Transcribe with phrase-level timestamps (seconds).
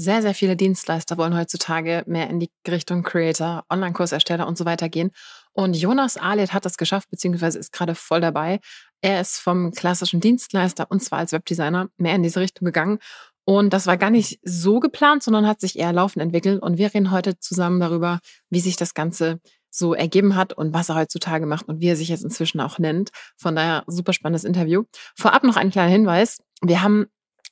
[0.00, 4.88] Sehr, sehr viele Dienstleister wollen heutzutage mehr in die Richtung Creator, Online-Kursersteller und so weiter
[4.88, 5.10] gehen.
[5.52, 8.60] Und Jonas Ahlet hat das geschafft, beziehungsweise ist gerade voll dabei.
[9.00, 13.00] Er ist vom klassischen Dienstleister und zwar als Webdesigner mehr in diese Richtung gegangen.
[13.44, 16.62] Und das war gar nicht so geplant, sondern hat sich eher laufend entwickelt.
[16.62, 18.20] Und wir reden heute zusammen darüber,
[18.50, 21.96] wie sich das Ganze so ergeben hat und was er heutzutage macht und wie er
[21.96, 23.10] sich jetzt inzwischen auch nennt.
[23.36, 24.84] Von daher super spannendes Interview.
[25.16, 26.38] Vorab noch ein kleiner Hinweis.
[26.62, 27.06] Wir haben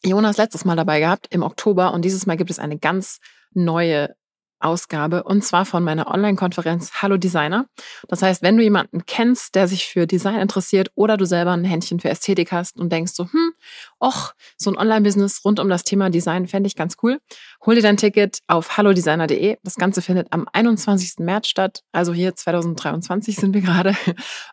[0.05, 1.93] Jonas letztes Mal dabei gehabt im Oktober.
[1.93, 3.19] Und dieses Mal gibt es eine ganz
[3.53, 4.15] neue
[4.61, 7.67] Ausgabe und zwar von meiner Online-Konferenz Hallo Designer.
[8.09, 11.65] Das heißt, wenn du jemanden kennst, der sich für Design interessiert oder du selber ein
[11.65, 13.53] Händchen für Ästhetik hast und denkst so, hm,
[14.03, 17.19] och, so ein Online-Business rund um das Thema Design fände ich ganz cool,
[17.65, 19.59] hol dir dein Ticket auf hallodesigner.de.
[19.63, 21.19] Das Ganze findet am 21.
[21.19, 23.95] März statt, also hier 2023 sind wir gerade.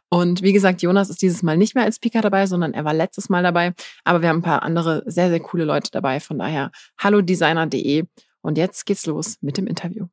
[0.10, 2.94] Und wie gesagt, Jonas ist dieses Mal nicht mehr als Speaker dabei, sondern er war
[2.94, 3.74] letztes Mal dabei.
[4.04, 6.20] Aber wir haben ein paar andere sehr, sehr coole Leute dabei.
[6.20, 8.06] Von daher hallodesigner.de
[8.44, 10.06] und jetzt geht's los mit dem Interview.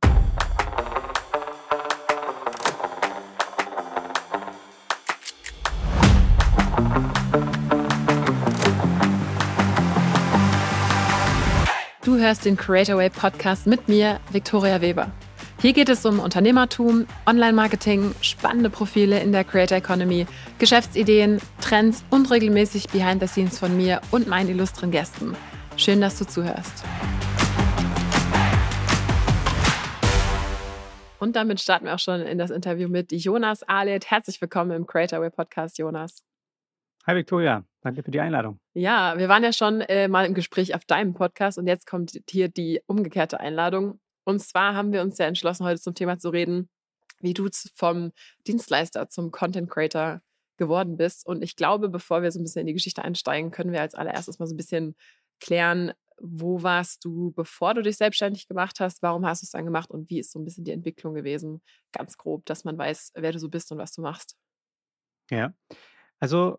[12.03, 15.13] Du hörst den Creator Way Podcast mit mir, Viktoria Weber.
[15.61, 20.27] Hier geht es um Unternehmertum, Online-Marketing, spannende Profile in der Creator Economy,
[20.59, 25.37] Geschäftsideen, Trends und regelmäßig Behind the Scenes von mir und meinen illustren Gästen.
[25.77, 26.85] Schön, dass du zuhörst.
[31.21, 34.11] Und damit starten wir auch schon in das Interview mit Jonas Ahlet.
[34.11, 36.25] Herzlich willkommen im Creator Way Podcast, Jonas.
[37.07, 38.59] Hi Victoria, danke für die Einladung.
[38.73, 42.19] Ja, wir waren ja schon äh, mal im Gespräch auf deinem Podcast und jetzt kommt
[42.31, 44.01] hier die umgekehrte Einladung.
[44.25, 46.71] Und zwar haben wir uns ja entschlossen, heute zum Thema zu reden,
[47.21, 48.13] wie du vom
[48.47, 50.23] Dienstleister zum Content Creator
[50.57, 51.27] geworden bist.
[51.27, 53.95] Und ich glaube, bevor wir so ein bisschen in die Geschichte einsteigen, können wir als
[53.95, 54.97] allererstes mal so ein bisschen
[55.39, 59.03] klären, wo warst du, bevor du dich selbstständig gemacht hast?
[59.03, 61.63] Warum hast du es dann gemacht und wie ist so ein bisschen die Entwicklung gewesen?
[61.93, 64.37] Ganz grob, dass man weiß, wer du so bist und was du machst.
[65.31, 65.55] Ja,
[66.19, 66.59] also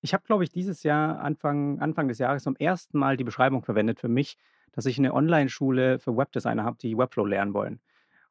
[0.00, 3.62] ich habe, glaube ich, dieses Jahr, Anfang, Anfang des Jahres, zum ersten Mal die Beschreibung
[3.62, 4.36] verwendet für mich,
[4.72, 7.80] dass ich eine Online-Schule für Webdesigner habe, die Webflow lernen wollen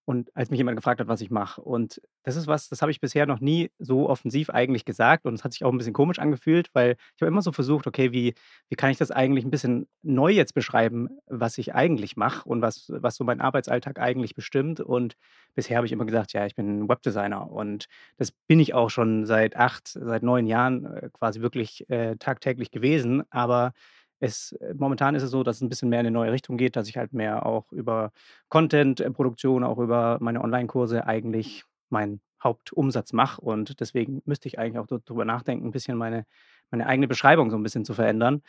[0.07, 1.61] und als mich jemand gefragt hat, was ich mache.
[1.61, 5.33] Und das ist was, das habe ich bisher noch nie so offensiv eigentlich gesagt und
[5.33, 8.13] es hat sich auch ein bisschen komisch angefühlt, weil ich habe immer so versucht, okay,
[8.13, 8.33] wie,
[8.69, 12.61] wie kann ich das eigentlich ein bisschen neu jetzt beschreiben, was ich eigentlich mache und
[12.61, 14.79] was, was so mein Arbeitsalltag eigentlich bestimmt.
[14.79, 15.17] Und
[15.55, 19.25] bisher habe ich immer gesagt, ja, ich bin Webdesigner und das bin ich auch schon
[19.25, 23.23] seit acht, seit neun Jahren äh, quasi wirklich äh, tagtäglich gewesen.
[23.29, 23.73] Aber
[24.19, 26.57] es, äh, momentan ist es so, dass es ein bisschen mehr in eine neue Richtung
[26.57, 28.11] geht, dass ich halt mehr auch über
[28.49, 33.41] Content-Produktion, auch über meine Online-Kurse eigentlich meinen Hauptumsatz mache.
[33.41, 36.25] Und deswegen müsste ich eigentlich auch darüber nachdenken, ein bisschen meine,
[36.71, 38.41] meine eigene Beschreibung so ein bisschen zu verändern.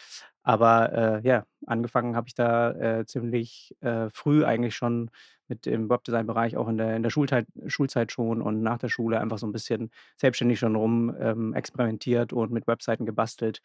[0.42, 5.10] Aber äh, ja, angefangen habe ich da äh, ziemlich äh, früh eigentlich schon
[5.48, 9.20] mit dem Webdesign-Bereich, auch in der, in der Schulzeit, Schulzeit schon und nach der Schule
[9.20, 13.60] einfach so ein bisschen selbstständig schon rum ähm, experimentiert und mit Webseiten gebastelt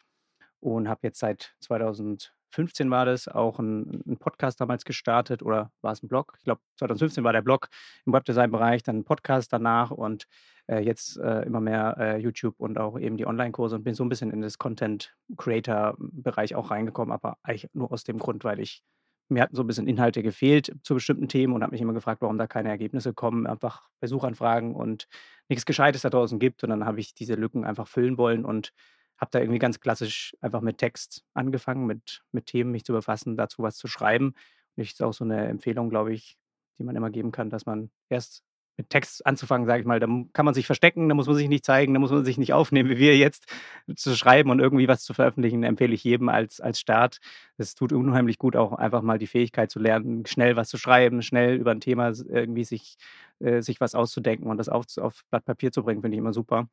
[0.64, 6.02] und habe jetzt seit 2015 war das auch einen Podcast damals gestartet oder war es
[6.02, 6.34] ein Blog?
[6.38, 7.68] Ich glaube, 2015 war der Blog
[8.06, 10.24] im Webdesign-Bereich, dann ein Podcast danach und
[10.66, 14.04] äh, jetzt äh, immer mehr äh, YouTube und auch eben die Online-Kurse und bin so
[14.04, 18.82] ein bisschen in das Content-Creator-Bereich auch reingekommen, aber eigentlich nur aus dem Grund, weil ich
[19.28, 22.20] mir hatten so ein bisschen Inhalte gefehlt zu bestimmten Themen und habe mich immer gefragt,
[22.20, 25.08] warum da keine Ergebnisse kommen, einfach bei Suchanfragen und
[25.48, 26.62] nichts Gescheites da draußen gibt.
[26.62, 28.72] Und dann habe ich diese Lücken einfach füllen wollen und
[29.18, 33.36] habe da irgendwie ganz klassisch einfach mit Text angefangen, mit, mit Themen mich zu befassen,
[33.36, 34.28] dazu was zu schreiben.
[34.28, 34.36] Und
[34.76, 36.36] das ist auch so eine Empfehlung, glaube ich,
[36.78, 38.42] die man immer geben kann, dass man erst
[38.76, 41.48] mit Text anzufangen, sage ich mal, da kann man sich verstecken, da muss man sich
[41.48, 43.46] nicht zeigen, da muss man sich nicht aufnehmen, wie wir jetzt
[43.94, 47.18] zu schreiben und irgendwie was zu veröffentlichen, empfehle ich jedem als, als Start.
[47.56, 51.22] Es tut unheimlich gut, auch einfach mal die Fähigkeit zu lernen, schnell was zu schreiben,
[51.22, 52.96] schnell über ein Thema irgendwie sich,
[53.38, 56.32] äh, sich was auszudenken und das auf, auf Blatt Papier zu bringen, finde ich immer
[56.32, 56.68] super.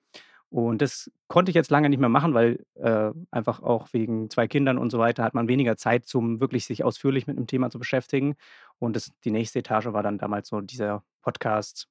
[0.51, 4.49] Und das konnte ich jetzt lange nicht mehr machen, weil äh, einfach auch wegen zwei
[4.49, 7.69] Kindern und so weiter hat man weniger Zeit, zum wirklich sich ausführlich mit einem Thema
[7.69, 8.35] zu beschäftigen.
[8.77, 11.87] Und das, die nächste Etage war dann damals so dieser Podcast,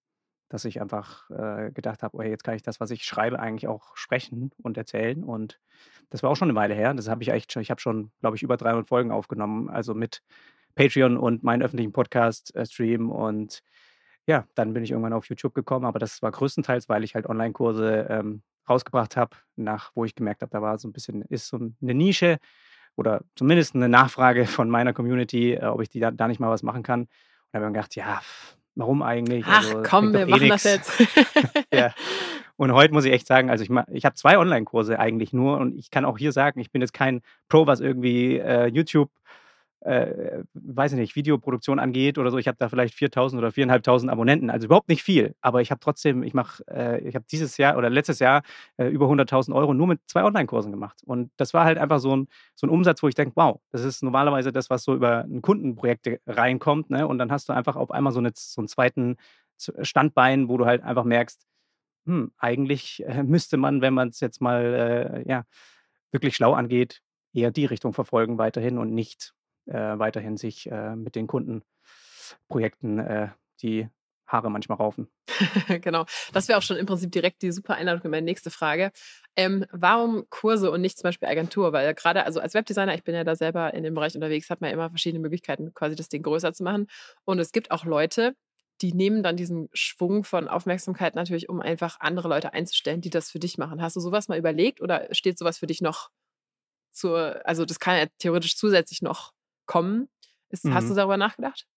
[0.50, 3.66] dass ich einfach äh, gedacht habe, oh, jetzt kann ich das, was ich schreibe, eigentlich
[3.66, 5.24] auch sprechen und erzählen.
[5.24, 5.58] Und
[6.10, 6.92] das war auch schon eine Weile her.
[6.92, 9.94] Das habe ich echt schon, ich habe schon, glaube ich, über 300 Folgen aufgenommen, also
[9.94, 10.22] mit
[10.74, 13.62] Patreon und meinen öffentlichen Podcast-Stream äh, und
[14.30, 17.26] ja, dann bin ich irgendwann auf YouTube gekommen, aber das war größtenteils, weil ich halt
[17.26, 21.48] Online-Kurse ähm, rausgebracht habe, nach wo ich gemerkt habe, da war so ein bisschen, ist
[21.48, 22.38] so eine Nische
[22.94, 26.48] oder zumindest eine Nachfrage von meiner Community, äh, ob ich die da, da, nicht mal
[26.48, 27.00] was machen kann.
[27.00, 27.08] Und
[27.50, 28.20] da habe ich mir gedacht, ja,
[28.76, 29.44] warum eigentlich?
[29.48, 30.62] Ach also, komm, wir eh machen nix.
[30.62, 31.66] das jetzt.
[31.74, 31.92] ja.
[32.54, 35.76] Und heute muss ich echt sagen, also ich, ich habe zwei Online-Kurse eigentlich nur und
[35.76, 39.10] ich kann auch hier sagen, ich bin jetzt kein Pro, was irgendwie äh, YouTube
[39.80, 44.10] äh, weiß ich nicht, Videoproduktion angeht oder so, ich habe da vielleicht 4.000 oder 4.500
[44.10, 45.34] Abonnenten, also überhaupt nicht viel.
[45.40, 48.42] Aber ich habe trotzdem, ich mache, äh, ich habe dieses Jahr oder letztes Jahr
[48.76, 51.02] äh, über 100.000 Euro nur mit zwei Online-Kursen gemacht.
[51.06, 53.84] Und das war halt einfach so ein, so ein Umsatz, wo ich denke, wow, das
[53.84, 56.90] ist normalerweise das, was so über ein Kundenprojekt reinkommt.
[56.90, 57.06] Ne?
[57.06, 59.16] Und dann hast du einfach auf einmal so, eine, so einen zweiten
[59.82, 61.46] Standbein, wo du halt einfach merkst,
[62.06, 65.44] hm, eigentlich äh, müsste man, wenn man es jetzt mal äh, ja,
[66.12, 69.39] wirklich schlau angeht, eher die Richtung verfolgen weiterhin und nicht äh,
[69.74, 73.28] weiterhin sich äh, mit den Kundenprojekten äh,
[73.62, 73.88] die
[74.26, 75.08] Haare manchmal raufen.
[75.80, 76.06] genau.
[76.32, 78.92] Das wäre auch schon im Prinzip direkt die super Einladung für meine nächste Frage.
[79.36, 81.72] Ähm, warum Kurse und nicht zum Beispiel Agentur?
[81.72, 84.60] Weil gerade, also als Webdesigner, ich bin ja da selber in dem Bereich unterwegs, hat
[84.60, 86.86] man ja immer verschiedene Möglichkeiten, quasi das Ding größer zu machen.
[87.24, 88.34] Und es gibt auch Leute,
[88.82, 93.30] die nehmen dann diesen Schwung von Aufmerksamkeit natürlich, um einfach andere Leute einzustellen, die das
[93.30, 93.82] für dich machen.
[93.82, 96.10] Hast du sowas mal überlegt oder steht sowas für dich noch
[96.92, 99.32] zur, also das kann ja theoretisch zusätzlich noch
[99.70, 100.08] kommen.
[100.48, 100.74] Ist, mhm.
[100.74, 101.68] Hast du darüber nachgedacht?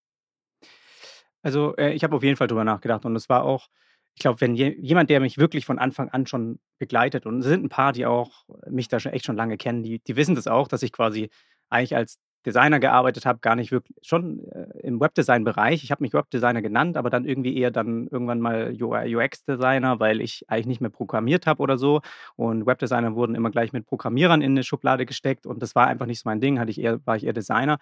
[1.43, 3.67] Also äh, ich habe auf jeden Fall darüber nachgedacht und es war auch,
[4.15, 7.45] ich glaube, wenn je, jemand, der mich wirklich von Anfang an schon begleitet und es
[7.45, 10.33] sind ein paar, die auch mich da schon echt schon lange kennen, die, die wissen
[10.33, 11.29] das auch, dass ich quasi
[11.69, 15.83] eigentlich als Designer gearbeitet habe, gar nicht wirklich, schon äh, im Webdesign-Bereich.
[15.83, 20.45] Ich habe mich Webdesigner genannt, aber dann irgendwie eher dann irgendwann mal UX-Designer, weil ich
[20.49, 22.01] eigentlich nicht mehr programmiert habe oder so.
[22.35, 26.05] Und Webdesigner wurden immer gleich mit Programmierern in eine Schublade gesteckt und das war einfach
[26.05, 27.77] nicht so mein Ding, hatte ich eher, war ich eher Designer.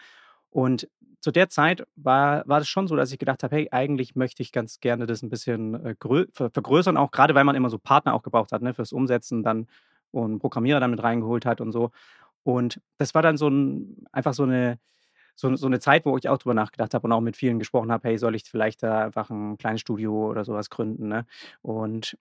[0.50, 0.88] Und
[1.22, 4.42] zu der Zeit war, war es schon so, dass ich gedacht habe, hey, eigentlich möchte
[4.42, 5.96] ich ganz gerne das ein bisschen äh,
[6.34, 9.68] vergrößern, auch gerade weil man immer so Partner auch gebraucht hat, ne, fürs Umsetzen dann
[10.12, 11.92] und Programmierer dann mit reingeholt hat und so.
[12.44, 14.80] Und das war dann so ein, einfach so eine,
[15.36, 17.92] so, so eine Zeit, wo ich auch drüber nachgedacht habe und auch mit vielen gesprochen
[17.92, 21.08] habe, hey, soll ich vielleicht da einfach ein kleines Studio oder sowas gründen?
[21.08, 21.26] Ne?
[21.62, 22.18] Und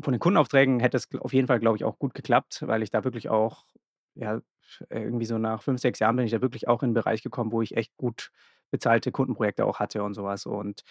[0.00, 2.90] von den Kundenaufträgen hätte es auf jeden Fall, glaube ich, auch gut geklappt, weil ich
[2.90, 3.64] da wirklich auch,
[4.14, 4.40] ja,
[4.90, 7.52] irgendwie so nach fünf, sechs Jahren bin ich da wirklich auch in einen Bereich gekommen,
[7.52, 8.30] wo ich echt gut
[8.70, 10.44] bezahlte Kundenprojekte auch hatte und sowas.
[10.46, 10.82] Und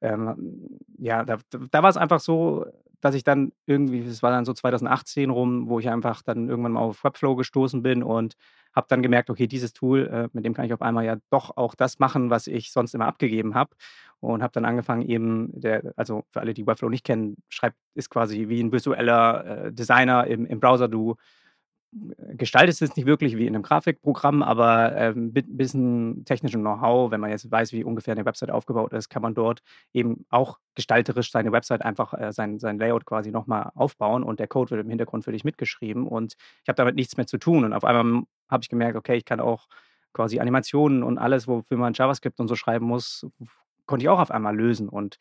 [0.00, 2.66] ähm, ja, da, da war es einfach so,
[3.04, 6.72] dass ich dann irgendwie, es war dann so 2018 rum, wo ich einfach dann irgendwann
[6.72, 8.34] mal auf Webflow gestoßen bin und
[8.74, 11.54] habe dann gemerkt, okay, dieses Tool, äh, mit dem kann ich auf einmal ja doch
[11.58, 13.76] auch das machen, was ich sonst immer abgegeben habe.
[14.20, 18.08] Und habe dann angefangen, eben, der, also für alle, die Webflow nicht kennen, schreibt, ist
[18.08, 20.88] quasi wie ein visueller äh, Designer im, im Browser.
[20.88, 21.16] Du
[22.36, 27.10] gestaltet es nicht wirklich wie in einem Grafikprogramm, aber ähm, mit ein bisschen technischem Know-how,
[27.10, 29.62] wenn man jetzt weiß, wie ungefähr eine Website aufgebaut ist, kann man dort
[29.92, 34.48] eben auch gestalterisch seine Website einfach äh, sein, sein Layout quasi nochmal aufbauen und der
[34.48, 37.64] Code wird im Hintergrund für dich mitgeschrieben und ich habe damit nichts mehr zu tun.
[37.64, 39.68] Und auf einmal habe ich gemerkt, okay, ich kann auch
[40.12, 43.26] quasi Animationen und alles, wofür man JavaScript und so schreiben muss,
[43.86, 44.88] konnte ich auch auf einmal lösen.
[44.88, 45.18] Und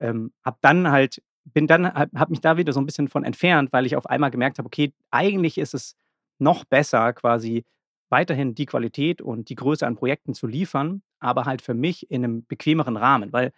[0.00, 3.72] ähm, habe dann halt bin dann habe mich da wieder so ein bisschen von entfernt,
[3.72, 5.96] weil ich auf einmal gemerkt habe, okay, eigentlich ist es
[6.40, 7.64] noch besser quasi
[8.10, 12.24] weiterhin die Qualität und die Größe an Projekten zu liefern, aber halt für mich in
[12.24, 13.52] einem bequemeren Rahmen, weil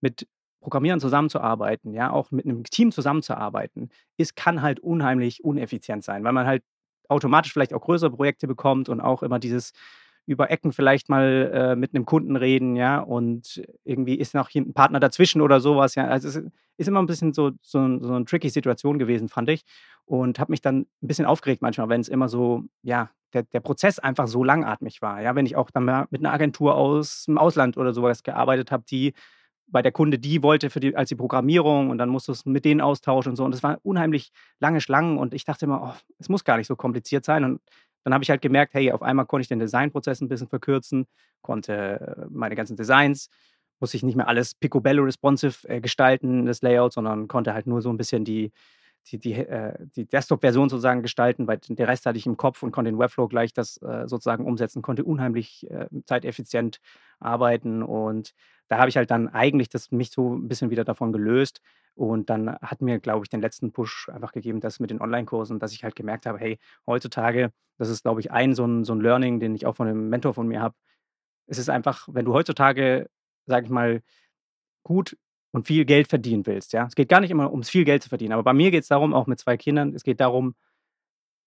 [0.00, 0.26] mit
[0.60, 6.32] Programmieren zusammenzuarbeiten, ja, auch mit einem Team zusammenzuarbeiten, ist, kann halt unheimlich uneffizient sein, weil
[6.32, 6.62] man halt
[7.08, 9.72] automatisch vielleicht auch größere Projekte bekommt und auch immer dieses
[10.26, 14.72] über Ecken vielleicht mal äh, mit einem Kunden reden, ja, und irgendwie ist noch ein
[14.72, 16.06] Partner dazwischen oder sowas, ja.
[16.06, 16.42] Also es
[16.76, 19.64] ist immer ein bisschen so, so, so eine tricky Situation gewesen, fand ich.
[20.06, 23.60] Und habe mich dann ein bisschen aufgeregt manchmal, wenn es immer so, ja, der, der
[23.60, 25.20] Prozess einfach so langatmig war.
[25.20, 28.72] Ja, wenn ich auch dann mal mit einer Agentur aus dem Ausland oder sowas gearbeitet
[28.72, 29.12] habe, die
[29.66, 32.44] bei der Kunde die wollte für die, als die Programmierung und dann musst du es
[32.44, 33.44] mit denen austauschen und so.
[33.44, 36.66] Und es waren unheimlich lange Schlangen und ich dachte immer, oh, es muss gar nicht
[36.66, 37.44] so kompliziert sein.
[37.44, 37.60] Und
[38.04, 41.06] dann habe ich halt gemerkt, hey, auf einmal konnte ich den Designprozess ein bisschen verkürzen,
[41.42, 43.28] konnte äh, meine ganzen Designs,
[43.80, 47.82] muss ich nicht mehr alles picobello responsive äh, gestalten, das Layout, sondern konnte halt nur
[47.82, 48.52] so ein bisschen die,
[49.08, 52.72] die, die, äh, die Desktop-Version sozusagen gestalten, weil der Rest hatte ich im Kopf und
[52.72, 55.66] konnte in Webflow gleich das sozusagen umsetzen, konnte unheimlich
[56.04, 56.80] zeiteffizient
[57.18, 57.82] arbeiten.
[57.82, 58.34] Und
[58.68, 61.62] da habe ich halt dann eigentlich das mich so ein bisschen wieder davon gelöst
[61.94, 65.58] und dann hat mir, glaube ich, den letzten Push einfach gegeben, das mit den Online-Kursen,
[65.58, 68.94] dass ich halt gemerkt habe, hey, heutzutage, das ist, glaube ich, ein so ein, so
[68.94, 70.74] ein Learning, den ich auch von einem Mentor von mir habe.
[71.46, 73.08] Es ist einfach, wenn du heutzutage,
[73.46, 74.02] sage ich mal,
[74.84, 75.16] gut
[75.52, 76.86] und viel Geld verdienen willst, ja.
[76.86, 78.88] Es geht gar nicht immer ums viel Geld zu verdienen, aber bei mir geht es
[78.88, 80.54] darum, auch mit zwei Kindern, es geht darum,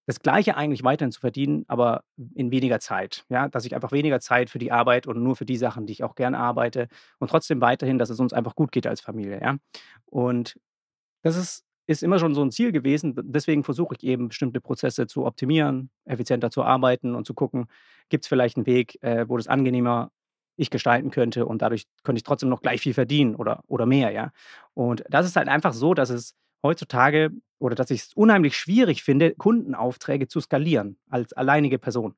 [0.05, 2.03] das Gleiche eigentlich weiterhin zu verdienen, aber
[2.35, 3.25] in weniger Zeit.
[3.29, 5.93] Ja, dass ich einfach weniger Zeit für die Arbeit und nur für die Sachen, die
[5.93, 6.87] ich auch gerne arbeite
[7.19, 9.39] und trotzdem weiterhin, dass es uns einfach gut geht als Familie.
[9.41, 9.57] Ja,
[10.05, 10.59] und
[11.23, 13.15] das ist, ist immer schon so ein Ziel gewesen.
[13.23, 17.67] Deswegen versuche ich eben bestimmte Prozesse zu optimieren, effizienter zu arbeiten und zu gucken,
[18.09, 20.11] gibt es vielleicht einen Weg, äh, wo das angenehmer
[20.55, 24.11] ich gestalten könnte und dadurch könnte ich trotzdem noch gleich viel verdienen oder, oder mehr,
[24.11, 24.31] ja.
[24.73, 27.31] Und das ist halt einfach so, dass es heutzutage
[27.63, 32.13] oder dass ich es unheimlich schwierig finde, Kundenaufträge zu skalieren als alleinige Person.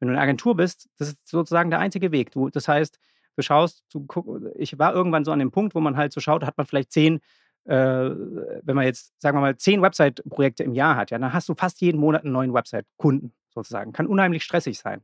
[0.00, 2.32] Wenn du eine Agentur bist, das ist sozusagen der einzige Weg.
[2.32, 2.98] Du, das heißt,
[3.36, 6.20] du schaust, du guck, ich war irgendwann so an dem Punkt, wo man halt so
[6.20, 7.20] schaut, hat man vielleicht zehn,
[7.66, 11.48] äh, wenn man jetzt, sagen wir mal, zehn Website-Projekte im Jahr hat, ja, dann hast
[11.48, 13.92] du fast jeden Monat einen neuen Website-Kunden sozusagen.
[13.92, 15.02] Kann unheimlich stressig sein.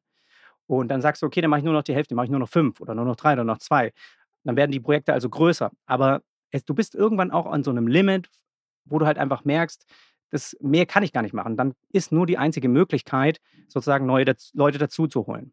[0.66, 2.40] Und dann sagst du, okay, dann mache ich nur noch die Hälfte, mache ich nur
[2.40, 3.92] noch fünf oder nur noch drei oder noch zwei.
[4.42, 5.70] Dann werden die Projekte also größer.
[5.86, 8.28] Aber es, du bist irgendwann auch an so einem Limit,
[8.86, 9.86] wo du halt einfach merkst,
[10.30, 11.56] das mehr kann ich gar nicht machen.
[11.56, 14.24] Dann ist nur die einzige Möglichkeit, sozusagen neue
[14.54, 15.52] Leute dazu zu holen.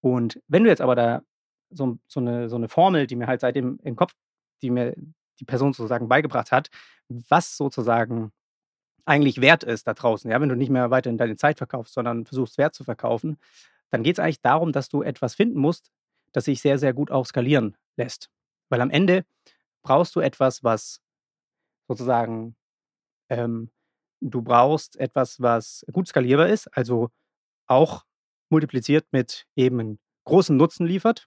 [0.00, 1.22] Und wenn du jetzt aber da
[1.70, 4.14] so, so, eine, so eine Formel, die mir halt seitdem im Kopf,
[4.62, 4.94] die mir
[5.38, 6.70] die Person sozusagen beigebracht hat,
[7.08, 8.32] was sozusagen
[9.04, 12.26] eigentlich wert ist da draußen, ja, wenn du nicht mehr weiterhin deine Zeit verkaufst, sondern
[12.26, 13.38] versuchst Wert zu verkaufen,
[13.90, 15.90] dann geht es eigentlich darum, dass du etwas finden musst,
[16.32, 18.30] das sich sehr, sehr gut auch skalieren lässt.
[18.68, 19.24] Weil am Ende
[19.82, 21.00] brauchst du etwas, was
[21.90, 22.54] sozusagen,
[23.30, 23.68] ähm,
[24.20, 27.10] du brauchst etwas, was gut skalierbar ist, also
[27.66, 28.04] auch
[28.48, 31.26] multipliziert mit eben großen Nutzen liefert.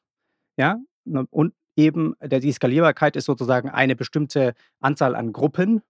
[0.58, 5.82] Ja, ne, und eben die Skalierbarkeit ist sozusagen eine bestimmte Anzahl an Gruppen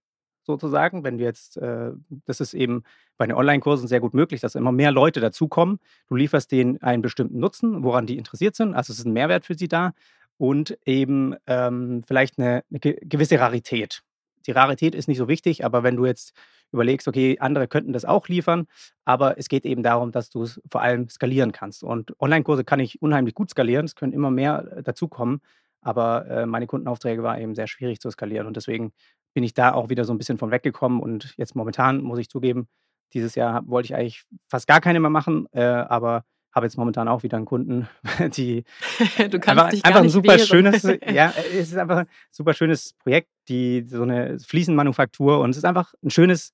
[0.42, 1.04] sozusagen.
[1.04, 1.92] Wenn wir jetzt, äh,
[2.24, 2.82] das ist eben
[3.16, 5.78] bei den Online-Kursen sehr gut möglich, dass immer mehr Leute dazukommen.
[6.08, 8.74] Du lieferst denen einen bestimmten Nutzen, woran die interessiert sind.
[8.74, 9.92] Also es ist ein Mehrwert für sie da
[10.36, 14.02] und eben ähm, vielleicht eine, eine gewisse Rarität.
[14.46, 16.32] Die Rarität ist nicht so wichtig, aber wenn du jetzt
[16.72, 18.66] überlegst, okay, andere könnten das auch liefern,
[19.04, 21.82] aber es geht eben darum, dass du es vor allem skalieren kannst.
[21.84, 25.40] Und Online-Kurse kann ich unheimlich gut skalieren, es können immer mehr äh, dazukommen,
[25.80, 28.92] aber äh, meine Kundenaufträge waren eben sehr schwierig zu skalieren und deswegen
[29.34, 32.28] bin ich da auch wieder so ein bisschen von weggekommen und jetzt momentan muss ich
[32.28, 32.68] zugeben,
[33.12, 37.08] dieses Jahr wollte ich eigentlich fast gar keine mehr machen, äh, aber habe jetzt momentan
[37.08, 37.88] auch wieder einen Kunden,
[38.36, 38.64] die
[39.30, 40.46] du kannst einfach, dich gar einfach ein super wehren.
[40.46, 45.56] schönes, ja, es ist einfach ein super schönes Projekt, die so eine Fliesenmanufaktur und es
[45.58, 46.52] ist einfach ein schönes,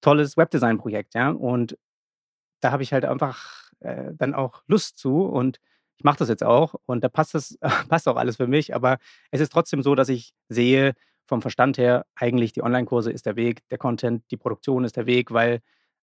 [0.00, 1.30] tolles Webdesign-Projekt, ja.
[1.30, 1.78] Und
[2.60, 5.60] da habe ich halt einfach äh, dann auch Lust zu und
[5.96, 8.98] ich mache das jetzt auch und da passt das passt auch alles für mich, aber
[9.30, 10.94] es ist trotzdem so, dass ich sehe
[11.26, 15.06] vom Verstand her eigentlich die Online-Kurse ist der Weg, der Content, die Produktion ist der
[15.06, 15.60] Weg, weil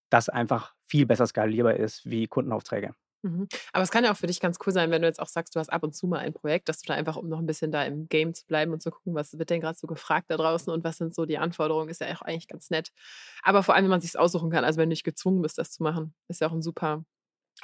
[0.10, 2.94] das einfach viel besser skalierbar ist wie Kundenaufträge.
[3.24, 3.48] Mhm.
[3.72, 5.56] Aber es kann ja auch für dich ganz cool sein, wenn du jetzt auch sagst,
[5.56, 7.46] du hast ab und zu mal ein Projekt, dass du da einfach, um noch ein
[7.46, 10.26] bisschen da im Game zu bleiben und zu gucken, was wird denn gerade so gefragt
[10.32, 12.90] da draußen und was sind so die Anforderungen, ist ja auch eigentlich ganz nett.
[13.44, 15.72] Aber vor allem, wenn man sich aussuchen kann, also wenn du nicht gezwungen bist, das
[15.72, 17.04] zu machen, ist ja auch ein super,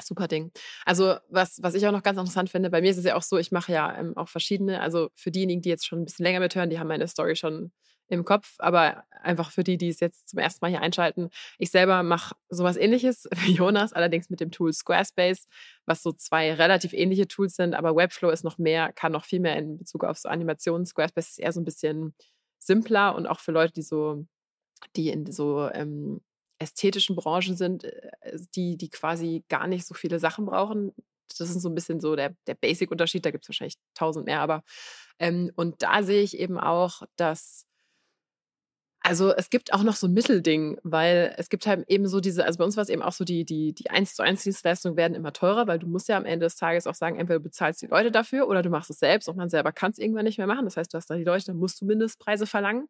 [0.04, 0.52] super Ding.
[0.86, 3.24] Also was, was ich auch noch ganz interessant finde, bei mir ist es ja auch
[3.24, 6.26] so, ich mache ja ähm, auch verschiedene, also für diejenigen, die jetzt schon ein bisschen
[6.26, 7.72] länger mithören, die haben meine Story schon
[8.10, 11.30] im Kopf, aber einfach für die, die es jetzt zum ersten Mal hier einschalten.
[11.58, 15.48] Ich selber mache sowas ähnliches wie Jonas, allerdings mit dem Tool Squarespace,
[15.86, 19.40] was so zwei relativ ähnliche Tools sind, aber Webflow ist noch mehr, kann noch viel
[19.40, 20.86] mehr in Bezug auf so Animationen.
[20.86, 22.14] Squarespace ist eher so ein bisschen
[22.60, 24.26] simpler und auch für Leute, die so,
[24.96, 26.22] die in so ähm,
[26.60, 30.94] ästhetischen Branchen sind, äh, die, die quasi gar nicht so viele Sachen brauchen.
[31.38, 33.26] Das ist so ein bisschen so der, der Basic-Unterschied.
[33.26, 34.64] Da gibt es wahrscheinlich tausend mehr, aber
[35.20, 37.67] ähm, und da sehe ich eben auch, dass
[39.08, 42.58] also es gibt auch noch so Mittelding, weil es gibt halt eben so diese, also
[42.58, 45.16] bei uns war es eben auch so, die, die, die 1 zu 1 Dienstleistungen werden
[45.16, 47.82] immer teurer, weil du musst ja am Ende des Tages auch sagen, entweder du bezahlst
[47.82, 50.38] die Leute dafür oder du machst es selbst und man selber kann es irgendwann nicht
[50.38, 50.66] mehr machen.
[50.66, 52.90] Das heißt, du hast da die Leute, dann musst du Mindestpreise verlangen.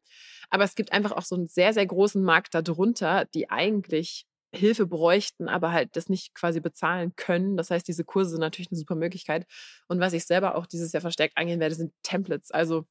[0.49, 4.87] Aber es gibt einfach auch so einen sehr, sehr großen Markt darunter, die eigentlich Hilfe
[4.87, 7.57] bräuchten, aber halt das nicht quasi bezahlen können.
[7.57, 9.45] Das heißt, diese Kurse sind natürlich eine super Möglichkeit.
[9.87, 12.49] Und was ich selber auch dieses Jahr verstärkt angehen werde, sind Templates.
[12.51, 12.85] Also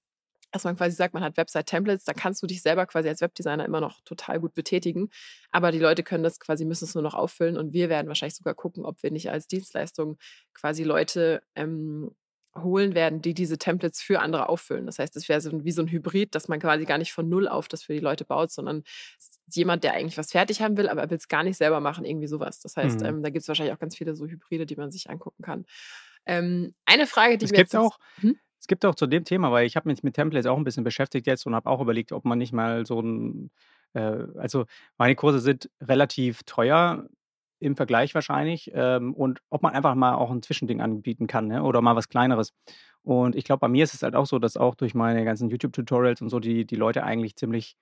[0.56, 3.64] dass man quasi sagt, man hat Website-Templates, da kannst du dich selber quasi als Webdesigner
[3.64, 5.10] immer noch total gut betätigen.
[5.50, 8.36] Aber die Leute können das quasi, müssen es nur noch auffüllen und wir werden wahrscheinlich
[8.36, 10.18] sogar gucken, ob wir nicht als Dienstleistung
[10.54, 12.10] quasi Leute ähm,
[12.62, 14.86] holen werden, die diese Templates für andere auffüllen.
[14.86, 17.28] Das heißt, es wäre so wie so ein Hybrid, dass man quasi gar nicht von
[17.28, 18.82] Null auf das für die Leute baut, sondern
[19.52, 22.04] jemand, der eigentlich was fertig haben will, aber er will es gar nicht selber machen,
[22.04, 22.60] irgendwie sowas.
[22.60, 23.06] Das heißt, mhm.
[23.06, 25.66] ähm, da gibt es wahrscheinlich auch ganz viele so Hybride, die man sich angucken kann.
[26.26, 28.36] Ähm, eine Frage, die es mir gibt jetzt auch, hm?
[28.60, 30.84] Es gibt auch zu dem Thema, weil ich habe mich mit Templates auch ein bisschen
[30.84, 33.50] beschäftigt jetzt und habe auch überlegt, ob man nicht mal so ein,
[33.94, 34.64] äh, also
[34.98, 37.08] meine Kurse sind relativ teuer
[37.58, 41.62] im Vergleich wahrscheinlich ähm, und ob man einfach mal auch ein Zwischending anbieten kann ne?
[41.62, 42.52] oder mal was Kleineres.
[43.02, 45.48] Und ich glaube, bei mir ist es halt auch so, dass auch durch meine ganzen
[45.48, 47.76] YouTube-Tutorials und so die, die Leute eigentlich ziemlich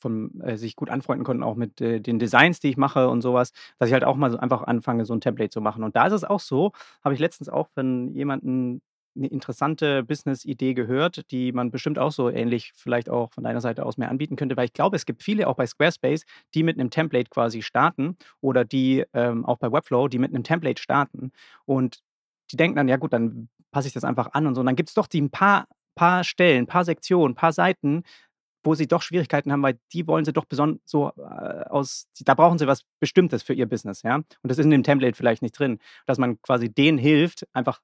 [0.00, 3.22] von, äh, sich gut anfreunden konnten, auch mit äh, den Designs, die ich mache und
[3.22, 5.84] sowas, dass ich halt auch mal so einfach anfange, so ein Template zu machen.
[5.84, 6.72] Und da ist es auch so,
[7.04, 8.80] habe ich letztens auch von jemandem
[9.18, 13.84] eine interessante Business-Idee gehört, die man bestimmt auch so ähnlich vielleicht auch von deiner Seite
[13.84, 16.78] aus mehr anbieten könnte, weil ich glaube, es gibt viele auch bei Squarespace, die mit
[16.78, 21.32] einem Template quasi starten oder die ähm, auch bei Webflow, die mit einem Template starten
[21.64, 22.00] und
[22.50, 24.60] die denken dann, ja gut, dann passe ich das einfach an und so.
[24.60, 28.04] Und dann gibt es doch die ein paar, paar Stellen, paar Sektionen, paar Seiten,
[28.64, 32.34] wo sie doch Schwierigkeiten haben, weil die wollen sie doch besonders so äh, aus, da
[32.34, 34.16] brauchen sie was Bestimmtes für ihr Business, ja.
[34.16, 37.80] Und das ist in dem Template vielleicht nicht drin, dass man quasi denen hilft, einfach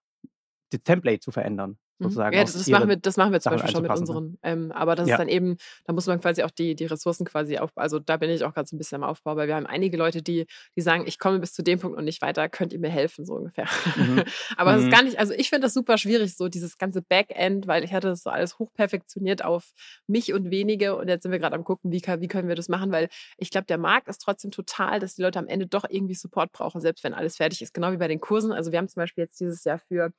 [0.75, 1.78] das Template zu verändern.
[1.99, 2.04] Mhm.
[2.04, 2.37] sozusagen.
[2.37, 3.99] Ja, das, das machen wir, das machen wir zum Beispiel schon mit ne?
[3.99, 4.38] unseren.
[4.43, 5.14] Ähm, aber das ja.
[5.14, 8.16] ist dann eben, da muss man quasi auch die, die Ressourcen quasi auf, also da
[8.16, 10.47] bin ich auch gerade so ein bisschen am Aufbau, weil wir haben einige Leute, die,
[10.76, 13.25] die sagen, ich komme bis zu dem Punkt und nicht weiter, könnt ihr mir helfen,
[13.25, 13.69] so ungefähr.
[13.97, 14.25] Mhm.
[14.57, 14.87] aber es mhm.
[14.88, 17.93] ist gar nicht, also ich finde das super schwierig, so dieses ganze Backend, weil ich
[17.93, 19.71] hatte das so alles hochperfektioniert auf
[20.07, 22.69] mich und wenige und jetzt sind wir gerade am gucken, wie, wie können wir das
[22.69, 25.85] machen, weil ich glaube, der Markt ist trotzdem total, dass die Leute am Ende doch
[25.88, 27.73] irgendwie Support brauchen, selbst wenn alles fertig ist.
[27.73, 28.52] Genau wie bei den Kursen.
[28.52, 30.12] Also wir haben zum Beispiel jetzt dieses Jahr für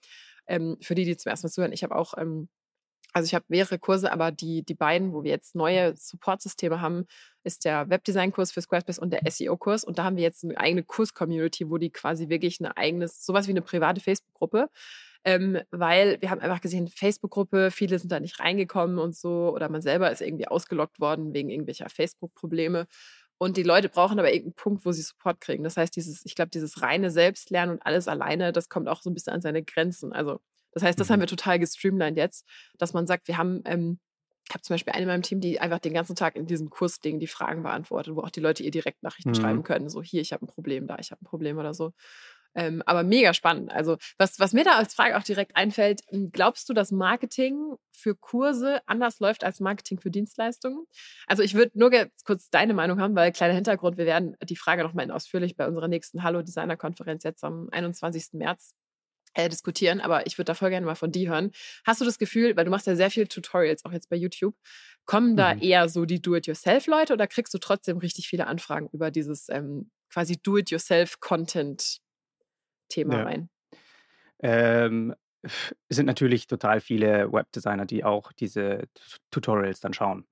[0.47, 2.49] ähm, für die, die zum ersten Mal zuhören, ich habe auch, ähm,
[3.13, 7.05] also ich habe mehrere Kurse, aber die, die beiden, wo wir jetzt neue Support-Systeme haben,
[7.43, 9.85] ist der Webdesign-Kurs für Squarespace und der SEO-Kurs.
[9.85, 13.47] Und da haben wir jetzt eine eigene Kurs-Community, wo die quasi wirklich ein eigenes, sowas
[13.47, 14.69] wie eine private Facebook-Gruppe
[15.25, 19.69] ähm, weil wir haben einfach gesehen, Facebook-Gruppe, viele sind da nicht reingekommen und so, oder
[19.69, 22.85] man selber ist irgendwie ausgelockt worden wegen irgendwelcher Facebook-Probleme.
[23.37, 25.63] Und die Leute brauchen aber irgendeinen Punkt, wo sie Support kriegen.
[25.63, 29.09] Das heißt, dieses, ich glaube, dieses reine Selbstlernen und alles alleine, das kommt auch so
[29.09, 30.13] ein bisschen an seine Grenzen.
[30.13, 30.39] Also,
[30.71, 31.13] das heißt, das mhm.
[31.13, 32.45] haben wir total gestreamlined jetzt,
[32.77, 33.99] dass man sagt, wir haben, ähm,
[34.47, 36.69] ich habe zum Beispiel eine in meinem Team, die einfach den ganzen Tag in diesem
[36.69, 39.35] Kursding die Fragen beantwortet, wo auch die Leute ihr direkt Nachrichten mhm.
[39.35, 39.89] schreiben können.
[39.89, 41.91] So, hier, ich habe ein Problem, da, ich habe ein Problem oder so.
[42.55, 43.71] Ähm, aber mega spannend.
[43.73, 47.75] Also, was, was mir da als Frage auch direkt einfällt, hm, glaubst du, dass Marketing
[47.91, 50.85] für Kurse anders läuft als Marketing für Dienstleistungen?
[51.27, 51.91] Also, ich würde nur
[52.25, 55.89] kurz deine Meinung haben, weil kleiner Hintergrund, wir werden die Frage nochmal ausführlich bei unserer
[55.89, 58.33] nächsten Hallo Designer Konferenz jetzt am 21.
[58.33, 58.73] März
[59.33, 61.51] äh, diskutieren, aber ich würde da voll gerne mal von dir hören.
[61.85, 64.55] Hast du das Gefühl, weil du machst ja sehr viele Tutorials auch jetzt bei YouTube,
[65.05, 65.61] kommen da mhm.
[65.61, 70.37] eher so die Do-it-yourself-Leute oder kriegst du trotzdem richtig viele Anfragen über dieses ähm, quasi
[70.41, 71.99] Do-it-yourself-Content
[72.89, 73.23] Thema ja.
[73.23, 73.49] rein?
[74.39, 78.87] Ähm, es sind natürlich total viele Webdesigner, die auch diese
[79.31, 80.25] Tutorials dann schauen.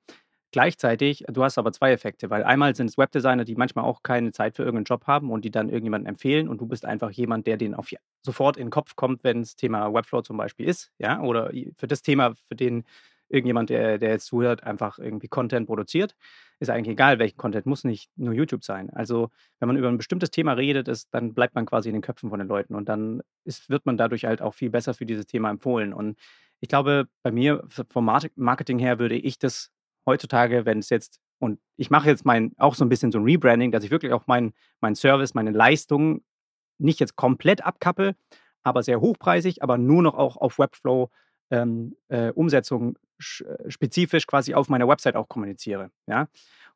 [0.51, 4.31] Gleichzeitig, du hast aber zwei Effekte, weil einmal sind es Webdesigner, die manchmal auch keine
[4.31, 7.48] Zeit für irgendeinen Job haben und die dann irgendjemanden empfehlen und du bist einfach jemand,
[7.48, 7.89] der denen auf,
[8.22, 11.88] sofort in den Kopf kommt, wenn es Thema Webflow zum Beispiel ist, ja, oder für
[11.88, 12.83] das Thema, für den
[13.29, 16.15] irgendjemand, der, der jetzt zuhört, einfach irgendwie Content produziert.
[16.63, 18.89] Ist eigentlich egal, welchen Content, muss nicht nur YouTube sein.
[18.91, 22.02] Also, wenn man über ein bestimmtes Thema redet, ist, dann bleibt man quasi in den
[22.02, 25.06] Köpfen von den Leuten und dann ist, wird man dadurch halt auch viel besser für
[25.06, 25.93] dieses Thema empfohlen.
[25.93, 26.17] Und
[26.62, 29.71] ich glaube, bei mir vom Marketing her würde ich das
[30.06, 33.26] heutzutage, wenn es jetzt, und ich mache jetzt mein, auch so ein bisschen so ein
[33.26, 36.23] Rebranding, dass ich wirklich auch meinen mein Service, meine Leistung
[36.78, 38.15] nicht jetzt komplett abkappe,
[38.63, 41.10] aber sehr hochpreisig, aber nur noch auch auf Webflow
[41.52, 42.97] ähm, äh, Umsetzung
[43.67, 45.89] spezifisch quasi auf meiner Website auch kommuniziere.
[46.07, 46.27] Ja?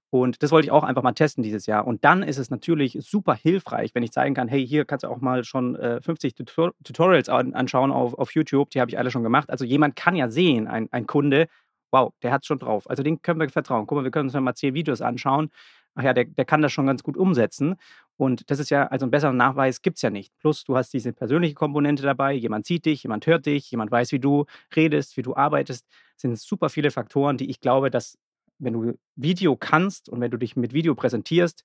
[0.10, 1.86] Und das wollte ich auch einfach mal testen dieses Jahr.
[1.86, 5.10] Und dann ist es natürlich super hilfreich, wenn ich zeigen kann, hey, hier kannst du
[5.10, 8.97] auch mal schon äh, 50 Tutor Tutorials an anschauen auf, auf YouTube, die habe ich
[8.97, 9.49] alle schon gemacht.
[9.49, 11.47] Also jemand kann ja sehen, ein, ein Kunde,
[11.91, 12.89] wow, der hat es schon drauf.
[12.89, 13.86] Also den können wir vertrauen.
[13.86, 15.49] Guck mal, wir können uns mal zehn Videos anschauen.
[15.95, 17.75] Ach ja, der, der kann das schon ganz gut umsetzen.
[18.17, 20.31] Und das ist ja, also einen besseren Nachweis gibt es ja nicht.
[20.39, 22.33] Plus, du hast diese persönliche Komponente dabei.
[22.33, 25.86] Jemand sieht dich, jemand hört dich, jemand weiß, wie du redest, wie du arbeitest.
[26.17, 28.17] Sind super viele Faktoren, die ich glaube, dass
[28.60, 31.63] wenn du Video kannst und wenn du dich mit Video präsentierst,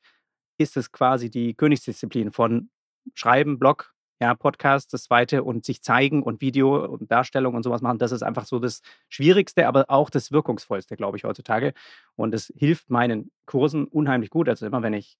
[0.59, 2.71] ist es quasi die Königsdisziplin von
[3.15, 7.83] Schreiben, Blog, ja, Podcast, das zweite und sich zeigen und Video und Darstellung und sowas
[7.83, 7.99] machen.
[7.99, 11.73] Das ist einfach so das Schwierigste, aber auch das Wirkungsvollste, glaube ich, heutzutage.
[12.15, 14.49] Und es hilft meinen Kursen unheimlich gut.
[14.49, 15.17] Also immer, wenn ich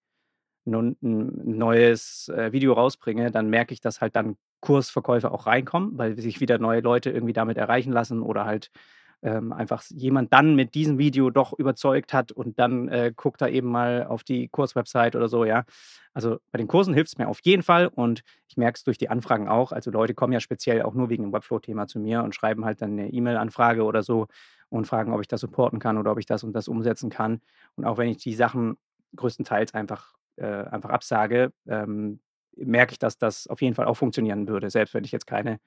[0.67, 6.17] ein neues äh, Video rausbringe, dann merke ich, dass halt dann Kursverkäufe auch reinkommen, weil
[6.17, 8.71] sich wieder neue Leute irgendwie damit erreichen lassen oder halt
[9.23, 13.51] ähm, einfach jemand dann mit diesem Video doch überzeugt hat und dann äh, guckt er
[13.51, 15.65] eben mal auf die Kurswebsite oder so, ja.
[16.15, 18.99] Also bei den Kursen hilft es mir auf jeden Fall und ich merke es durch
[18.99, 19.73] die Anfragen auch.
[19.73, 22.83] Also Leute kommen ja speziell auch nur wegen dem Webflow-Thema zu mir und schreiben halt
[22.83, 24.27] dann eine E-Mail-Anfrage oder so
[24.69, 27.41] und fragen, ob ich das supporten kann oder ob ich das und das umsetzen kann.
[27.77, 28.77] Und auch wenn ich die Sachen
[29.17, 32.21] größtenteils einfach äh, einfach absage, ähm,
[32.57, 34.71] merke ich, dass das auf jeden Fall auch funktionieren würde.
[34.71, 35.59] Selbst wenn ich jetzt keine,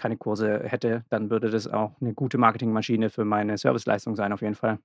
[0.00, 4.40] keine Kurse hätte, dann würde das auch eine gute Marketingmaschine für meine Serviceleistung sein, auf
[4.40, 4.78] jeden Fall.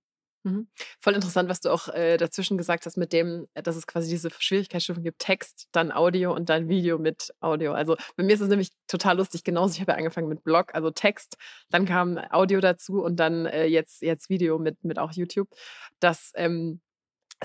[0.45, 0.67] Mhm.
[1.01, 4.09] Voll interessant, was du auch äh, dazwischen gesagt hast, mit dem, äh, dass es quasi
[4.11, 7.73] diese Schwierigkeitsstufen gibt: Text, dann Audio und dann Video mit Audio.
[7.73, 9.43] Also bei mir ist es nämlich total lustig.
[9.43, 11.37] Genauso, ich habe ja angefangen mit Blog, also Text,
[11.71, 15.49] dann kam Audio dazu und dann äh, jetzt, jetzt Video mit, mit auch YouTube.
[15.99, 16.79] Das ähm,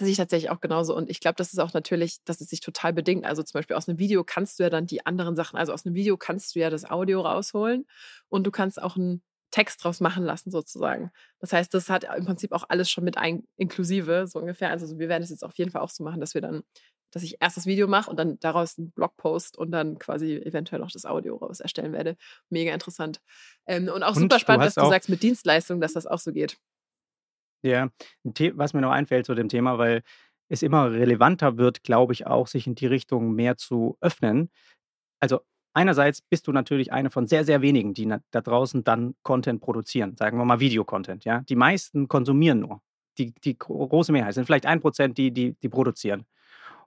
[0.04, 0.96] sehe ich tatsächlich auch genauso.
[0.96, 3.24] Und ich glaube, das ist auch natürlich, dass es sich total bedingt.
[3.24, 5.86] Also zum Beispiel aus einem Video kannst du ja dann die anderen Sachen, also aus
[5.86, 7.86] einem Video kannst du ja das Audio rausholen
[8.28, 11.10] und du kannst auch einen Text draus machen lassen, sozusagen.
[11.40, 14.70] Das heißt, das hat im Prinzip auch alles schon mit ein, inklusive, so ungefähr.
[14.70, 16.62] Also wir werden es jetzt auf jeden Fall auch so machen, dass wir dann,
[17.10, 20.82] dass ich erst das Video mache und dann daraus einen Blogpost und dann quasi eventuell
[20.82, 22.16] auch das Audio raus erstellen werde.
[22.48, 23.20] Mega interessant.
[23.66, 26.32] Ähm, und auch und super spannend, dass du sagst mit Dienstleistungen, dass das auch so
[26.32, 26.56] geht.
[27.62, 27.88] Ja,
[28.24, 30.02] was mir noch einfällt zu dem Thema, weil
[30.48, 34.50] es immer relevanter wird, glaube ich auch, sich in die Richtung mehr zu öffnen.
[35.20, 35.40] Also
[35.74, 40.16] einerseits bist du natürlich eine von sehr, sehr wenigen, die da draußen dann Content produzieren,
[40.16, 41.24] sagen wir mal Videocontent.
[41.24, 41.42] Ja?
[41.42, 42.80] Die meisten konsumieren nur.
[43.18, 46.24] Die, die große Mehrheit sind vielleicht ein Prozent, die, die, die produzieren.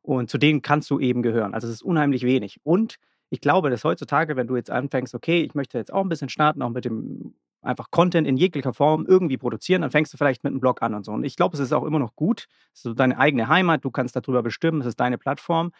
[0.01, 1.53] Und zu denen kannst du eben gehören.
[1.53, 2.59] Also es ist unheimlich wenig.
[2.63, 2.97] Und
[3.29, 6.29] ich glaube, dass heutzutage, wenn du jetzt anfängst, okay, ich möchte jetzt auch ein bisschen
[6.29, 10.43] starten, auch mit dem einfach Content in jeglicher Form irgendwie produzieren, dann fängst du vielleicht
[10.43, 11.11] mit einem Blog an und so.
[11.11, 12.47] Und ich glaube, es ist auch immer noch gut.
[12.73, 15.71] Es ist so deine eigene Heimat, du kannst darüber bestimmen, es ist deine Plattform.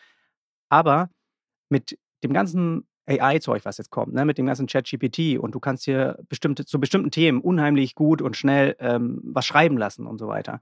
[0.70, 1.10] Aber
[1.70, 5.84] mit dem ganzen AI-Zeug, was jetzt kommt, ne, mit dem ganzen Chat-GPT und du kannst
[5.84, 10.28] hier bestimmte, zu bestimmten Themen unheimlich gut und schnell ähm, was schreiben lassen und so
[10.28, 10.62] weiter,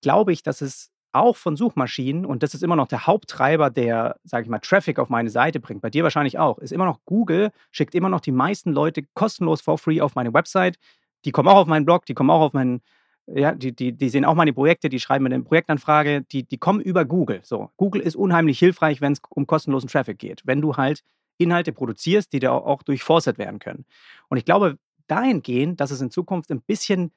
[0.00, 4.16] glaube ich, dass es auch von Suchmaschinen, und das ist immer noch der Haupttreiber, der,
[4.24, 7.00] sage ich mal, Traffic auf meine Seite bringt, bei dir wahrscheinlich auch, ist immer noch
[7.04, 10.78] Google, schickt immer noch die meisten Leute kostenlos for free auf meine Website.
[11.24, 12.80] Die kommen auch auf meinen Blog, die kommen auch auf meinen,
[13.26, 16.58] ja, die, die, die sehen auch meine Projekte, die schreiben mir eine Projektanfrage, die, die
[16.58, 17.40] kommen über Google.
[17.44, 20.42] So, Google ist unheimlich hilfreich, wenn es um kostenlosen Traffic geht.
[20.44, 21.04] Wenn du halt
[21.38, 23.84] Inhalte produzierst, die da auch durchforstet werden können.
[24.28, 27.12] Und ich glaube dahingehend, dass es in Zukunft ein bisschen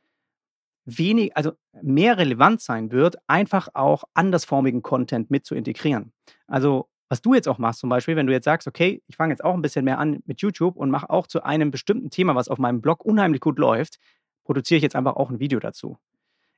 [0.86, 6.14] wenig, also mehr relevant sein wird, einfach auch andersformigen Content mit zu integrieren.
[6.48, 9.32] Also was du jetzt auch machst zum Beispiel, wenn du jetzt sagst, okay, ich fange
[9.34, 12.36] jetzt auch ein bisschen mehr an mit YouTube und mache auch zu einem bestimmten Thema,
[12.36, 14.00] was auf meinem Blog unheimlich gut läuft,
[14.44, 15.98] produziere ich jetzt einfach auch ein Video dazu.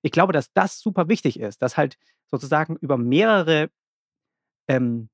[0.01, 3.69] Ich glaube, dass das super wichtig ist, dass halt sozusagen über mehrere
[4.69, 5.09] ähm,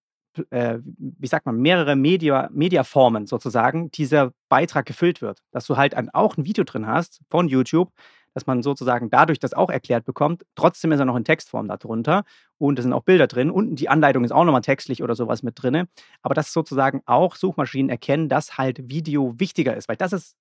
[0.50, 5.44] äh, wie sagt man, mehrere Media, Mediaformen sozusagen dieser Beitrag gefüllt wird.
[5.52, 7.92] Dass du halt ein, auch ein Video drin hast von YouTube,
[8.34, 10.44] dass man sozusagen dadurch das auch erklärt bekommt.
[10.56, 12.24] Trotzdem ist er noch in Textform darunter
[12.58, 15.44] und es sind auch Bilder drin und die Anleitung ist auch nochmal textlich oder sowas
[15.44, 15.88] mit drin.
[16.22, 20.36] Aber dass sozusagen auch Suchmaschinen erkennen, dass halt Video wichtiger ist, weil das ist,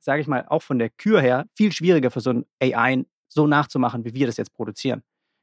[0.00, 3.46] sage ich mal, auch von der Kür her viel schwieriger für so ein AI so
[3.46, 5.02] nachzumachen, wie wir das jetzt produzieren.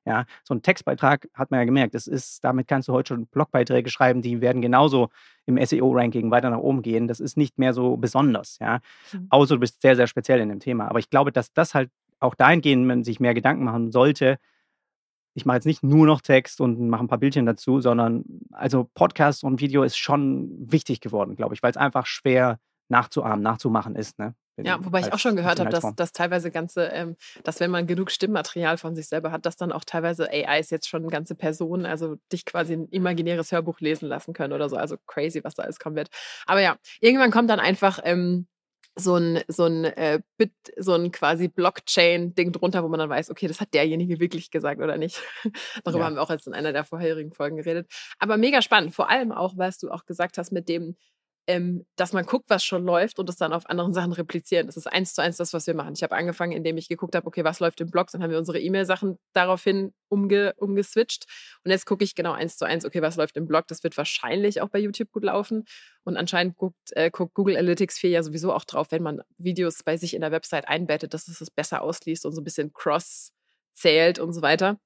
[0.10, 3.28] Ja, so ein Textbeitrag hat man ja gemerkt, das ist, damit kannst du heute schon
[3.28, 5.10] Blogbeiträge schreiben, die werden genauso
[5.46, 7.08] im SEO-Ranking weiter nach oben gehen.
[7.08, 8.80] Das ist nicht mehr so besonders, ja.
[9.14, 9.28] Mhm.
[9.30, 10.88] Außer du bist sehr, sehr speziell in dem Thema.
[10.88, 14.40] Aber ich glaube, dass das halt auch dahingehend man sich mehr Gedanken machen sollte.
[15.36, 18.90] Ich mache jetzt nicht nur noch Text und mache ein paar Bildchen dazu, sondern also
[18.96, 23.96] Podcast und Video ist schon wichtig geworden, glaube ich, weil es einfach schwer nachzuahmen, nachzumachen
[23.96, 24.18] ist.
[24.18, 24.34] Ne?
[24.66, 27.88] Ja, wobei ich auch schon gehört habe, dass, dass teilweise ganze, ähm, dass wenn man
[27.88, 31.86] genug Stimmmaterial von sich selber hat, dass dann auch teilweise AIs jetzt schon ganze Personen,
[31.86, 34.78] also dich quasi ein imaginäres Hörbuch lesen lassen können oder so.
[34.78, 36.10] Also crazy, was da alles kommen wird.
[36.46, 38.48] Aber ja, irgendwann kommt dann einfach ähm,
[38.96, 43.30] so ein, so ein äh, Bit, so ein quasi Blockchain-Ding drunter, wo man dann weiß,
[43.30, 45.22] okay, das hat derjenige wirklich gesagt oder nicht.
[45.84, 46.06] Darüber ja.
[46.06, 47.92] haben wir auch jetzt in einer der vorherigen Folgen geredet.
[48.20, 50.96] Aber mega spannend, vor allem auch, weil du auch gesagt hast, mit dem,
[51.48, 54.68] ähm, dass man guckt, was schon läuft und das dann auf anderen Sachen replizieren.
[54.68, 55.94] Das ist eins zu eins das, was wir machen.
[55.96, 58.38] Ich habe angefangen, indem ich geguckt habe, okay, was läuft im Blog, dann haben wir
[58.38, 61.26] unsere E-Mail-Sachen daraufhin umge umgeswitcht.
[61.64, 63.68] Und jetzt gucke ich genau eins zu eins, okay, was läuft im Blog.
[63.68, 65.66] Das wird wahrscheinlich auch bei YouTube gut laufen.
[66.04, 69.84] Und anscheinend guckt, äh, guckt Google Analytics 4 ja sowieso auch drauf, wenn man Videos
[69.84, 72.74] bei sich in der Website einbettet, dass es das besser ausliest und so ein bisschen
[72.74, 73.32] cross
[73.74, 74.80] zählt und so weiter.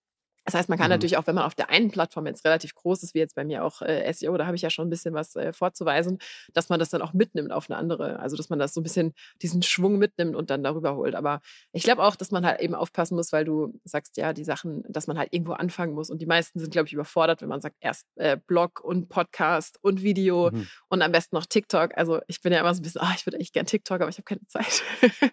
[0.46, 0.94] Das heißt, man kann mhm.
[0.94, 3.46] natürlich auch, wenn man auf der einen Plattform jetzt relativ groß ist, wie jetzt bei
[3.46, 6.20] mir auch äh, SEO, da habe ich ja schon ein bisschen was äh, vorzuweisen,
[6.54, 8.20] dass man das dann auch mitnimmt auf eine andere.
[8.20, 11.16] Also, dass man das so ein bisschen diesen Schwung mitnimmt und dann darüber holt.
[11.16, 11.40] Aber
[11.72, 14.84] ich glaube auch, dass man halt eben aufpassen muss, weil du sagst, ja, die Sachen,
[14.90, 16.10] dass man halt irgendwo anfangen muss.
[16.10, 19.80] Und die meisten sind, glaube ich, überfordert, wenn man sagt, erst äh, Blog und Podcast
[19.82, 20.68] und Video mhm.
[20.90, 21.98] und am besten noch TikTok.
[21.98, 24.10] Also, ich bin ja immer so ein bisschen, ah, ich würde echt gern TikTok, aber
[24.10, 24.84] ich habe keine Zeit.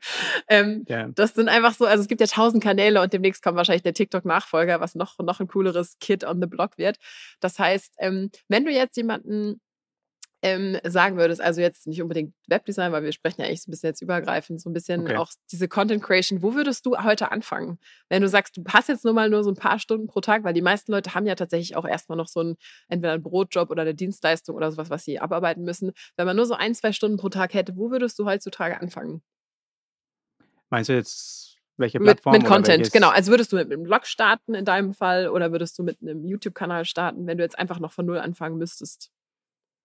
[0.48, 1.08] ähm, yeah.
[1.14, 3.94] Das sind einfach so, also es gibt ja tausend Kanäle und demnächst kommt wahrscheinlich der
[3.94, 6.98] TikTok-Nachfolger, was noch, noch ein cooleres Kid on the Block wird.
[7.40, 9.60] Das heißt, ähm, wenn du jetzt jemanden
[10.42, 13.72] ähm, sagen würdest, also jetzt nicht unbedingt Webdesign, weil wir sprechen ja eigentlich so ein
[13.72, 15.16] bisschen jetzt übergreifend, so ein bisschen okay.
[15.16, 17.78] auch diese Content Creation, wo würdest du heute anfangen?
[18.08, 20.44] Wenn du sagst, du hast jetzt nur mal nur so ein paar Stunden pro Tag,
[20.44, 22.56] weil die meisten Leute haben ja tatsächlich auch erstmal noch so ein,
[22.88, 25.92] entweder ein Brotjob oder eine Dienstleistung oder sowas, was sie abarbeiten müssen.
[26.16, 29.22] Wenn man nur so ein, zwei Stunden pro Tag hätte, wo würdest du heutzutage anfangen?
[30.70, 31.49] Meinst du jetzt
[31.80, 32.32] welche Plattform?
[32.32, 33.08] Mit, mit Content, genau.
[33.08, 36.24] Also würdest du mit einem Blog starten in deinem Fall oder würdest du mit einem
[36.24, 39.10] YouTube-Kanal starten, wenn du jetzt einfach noch von Null anfangen müsstest?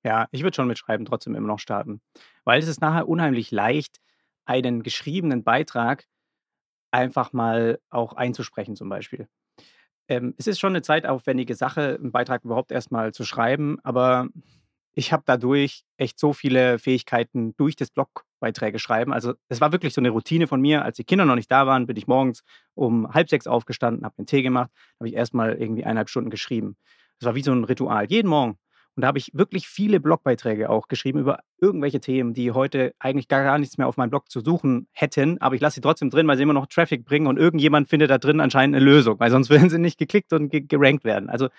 [0.03, 2.01] Ja, ich würde schon mit Schreiben trotzdem immer noch starten.
[2.43, 3.99] Weil es ist nachher unheimlich leicht,
[4.45, 6.05] einen geschriebenen Beitrag
[6.91, 9.27] einfach mal auch einzusprechen, zum Beispiel.
[10.07, 14.29] Ähm, es ist schon eine zeitaufwendige Sache, einen Beitrag überhaupt erstmal zu schreiben, aber
[14.95, 19.13] ich habe dadurch echt so viele Fähigkeiten durch das Blogbeiträge schreiben.
[19.13, 20.83] Also es war wirklich so eine Routine von mir.
[20.83, 24.15] Als die Kinder noch nicht da waren, bin ich morgens um halb sechs aufgestanden, habe
[24.17, 26.77] den Tee gemacht, habe ich erstmal irgendwie eineinhalb Stunden geschrieben.
[27.19, 28.57] Das war wie so ein Ritual, jeden Morgen.
[28.95, 33.27] Und da habe ich wirklich viele Blogbeiträge auch geschrieben über irgendwelche Themen, die heute eigentlich
[33.27, 35.41] gar, gar nichts mehr auf meinem Blog zu suchen hätten.
[35.41, 38.09] Aber ich lasse sie trotzdem drin, weil sie immer noch Traffic bringen und irgendjemand findet
[38.09, 41.29] da drin anscheinend eine Lösung, weil sonst werden sie nicht geklickt und gerankt werden.
[41.29, 41.49] Also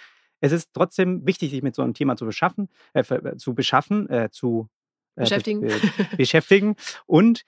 [0.41, 4.09] es ist trotzdem wichtig, sich mit so einem Thema zu beschaffen, äh, äh zu beschaffen,
[4.09, 4.69] äh, zu
[5.17, 5.61] äh, beschäftigen.
[5.61, 5.81] Be
[6.17, 6.77] beschäftigen.
[7.07, 7.45] Und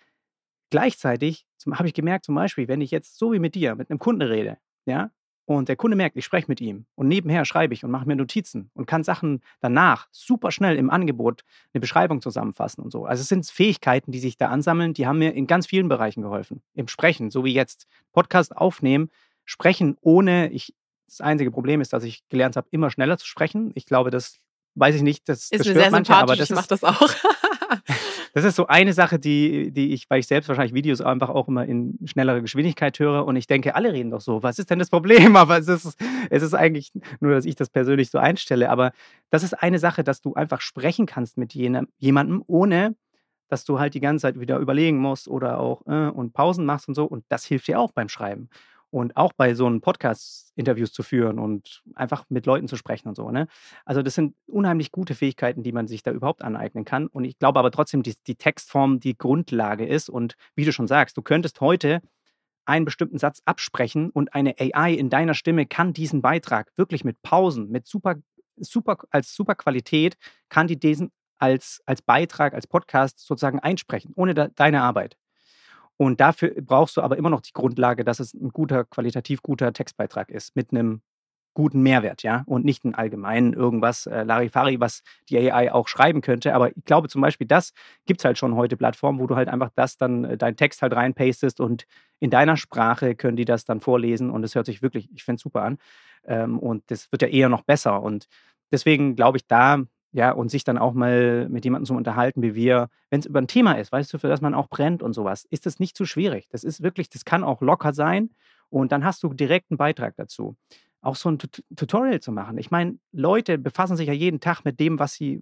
[0.71, 3.99] gleichzeitig habe ich gemerkt, zum Beispiel, wenn ich jetzt so wie mit dir mit einem
[3.99, 5.11] Kunden rede, ja,
[5.49, 8.17] und der Kunde merkt, ich spreche mit ihm und nebenher schreibe ich und mache mir
[8.17, 13.07] Notizen und kann Sachen danach super schnell im Angebot eine Beschreibung zusammenfassen und so.
[13.07, 16.21] Also es sind Fähigkeiten, die sich da ansammeln, die haben mir in ganz vielen Bereichen
[16.21, 16.61] geholfen.
[16.75, 17.87] Im Sprechen, so wie jetzt.
[18.13, 19.09] Podcast aufnehmen,
[19.47, 20.75] sprechen ohne, ich,
[21.09, 23.73] das einzige Problem ist, dass ich gelernt habe, immer schneller zu sprechen.
[23.75, 24.39] Ich glaube, das
[24.75, 27.11] weiß ich nicht, das, ist das mir sehr manche, aber das ich mache das auch.
[28.35, 31.49] das ist so eine Sache, die, die ich, weil ich selbst wahrscheinlich Videos einfach auch
[31.49, 34.43] immer in schnellerer Geschwindigkeit höre und ich denke, alle reden doch so.
[34.43, 35.35] Was ist denn das Problem?
[35.37, 35.97] Aber es ist,
[36.31, 38.71] es ist eigentlich nur, dass ich das persönlich so einstelle.
[38.71, 38.93] Aber
[39.31, 42.95] das ist eine Sache, dass du einfach sprechen kannst mit jenem, jemandem, ohne
[43.49, 46.87] dass du halt die ganze Zeit wieder überlegen musst oder auch äh, und Pausen machst
[46.87, 47.07] und so.
[47.07, 48.51] Und das hilft dir auch beim Schreiben
[48.91, 53.09] und auch bei so einem Podcast Interviews zu führen und einfach mit Leuten zu sprechen
[53.09, 53.31] und so.
[53.31, 53.47] Ne?
[53.85, 57.07] Also das sind unheimlich gute Fähigkeiten, die man sich da überhaupt aneignen kann.
[57.07, 60.09] Und ich glaube aber trotzdem, die, die Textform die Grundlage ist.
[60.09, 62.01] Und wie du schon sagst, du könntest heute
[62.65, 67.23] einen bestimmten Satz absprechen und eine AI in deiner Stimme kann diesen Beitrag wirklich mit
[67.23, 68.17] Pausen, mit super,
[68.57, 70.17] super, als super Qualität,
[70.49, 75.17] kann die diesen als, als Beitrag, als Podcast sozusagen einsprechen, ohne da, deine Arbeit.
[75.99, 79.73] Und dafür brauchst du aber immer noch die Grundlage, dass es ein guter, qualitativ guter
[79.73, 81.03] Textbeitrag ist, mit einem
[81.55, 86.21] guten Mehrwert, ja, und nicht ein allgemeinen irgendwas äh, Larifari, was die AI auch schreiben
[86.21, 86.55] könnte.
[86.55, 87.73] Aber ich glaube zum Beispiel, das
[88.07, 90.83] gibt es halt schon heute Plattformen, wo du halt einfach das dann, äh, deinen Text
[90.83, 91.85] halt reinpastest und
[92.21, 95.37] in deiner Sprache können die das dann vorlesen und es hört sich wirklich, ich finde
[95.39, 95.79] es super an.
[96.27, 98.03] Ähm, und das wird ja eher noch besser.
[98.03, 98.29] Und
[98.73, 102.55] deswegen glaube ich, da ja, und sich dann auch mal mit jemandem zu unterhalten, wie
[102.55, 105.13] wir, wenn es über ein Thema ist, weißt du, für das man auch brennt und
[105.13, 106.49] sowas, ist das nicht zu schwierig.
[106.51, 108.31] Das ist wirklich, das kann auch locker sein
[108.71, 110.57] und dann hast du direkt einen Beitrag dazu.
[111.01, 112.59] Auch so ein Tut Tutorial zu machen.
[112.59, 115.41] Ich meine, Leute befassen sich ja jeden Tag mit dem, was sie,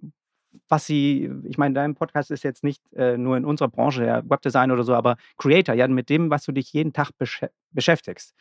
[0.67, 4.29] was sie, ich meine, dein Podcast ist jetzt nicht äh, nur in unserer Branche, ja,
[4.29, 8.35] Webdesign oder so, aber Creator, ja, mit dem, was du dich jeden Tag besch beschäftigst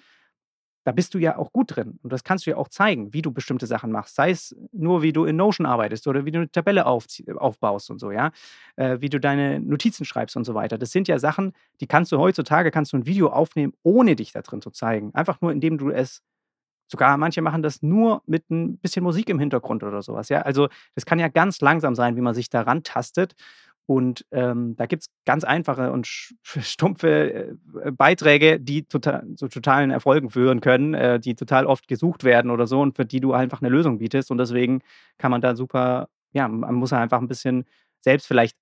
[0.87, 1.99] da bist du ja auch gut drin.
[2.05, 4.15] Und das kannst du ja auch zeigen, wie du bestimmte Sachen machst.
[4.15, 7.99] Sei es nur, wie du in Notion arbeitest oder wie du eine Tabelle aufbaust und
[7.99, 8.31] so, ja.
[8.77, 10.79] Äh, wie du deine Notizen schreibst und so weiter.
[10.79, 14.31] Das sind ja Sachen, die kannst du heutzutage, kannst du ein Video aufnehmen, ohne dich
[14.33, 15.13] da drin zu zeigen.
[15.15, 16.23] Einfach nur, indem du es
[16.89, 20.29] Sogar manche machen das nur mit ein bisschen Musik im Hintergrund oder sowas.
[20.29, 23.35] Ja, also das kann ja ganz langsam sein, wie man sich daran tastet.
[23.87, 26.07] Und ähm, da gibt es ganz einfache und
[26.43, 32.25] stumpfe äh, Beiträge, die total, zu totalen Erfolgen führen können, äh, die total oft gesucht
[32.25, 34.31] werden oder so und für die du einfach eine Lösung bietest.
[34.31, 34.81] Und deswegen
[35.19, 37.65] kann man da super, ja, man muss einfach ein bisschen
[38.01, 38.57] selbst vielleicht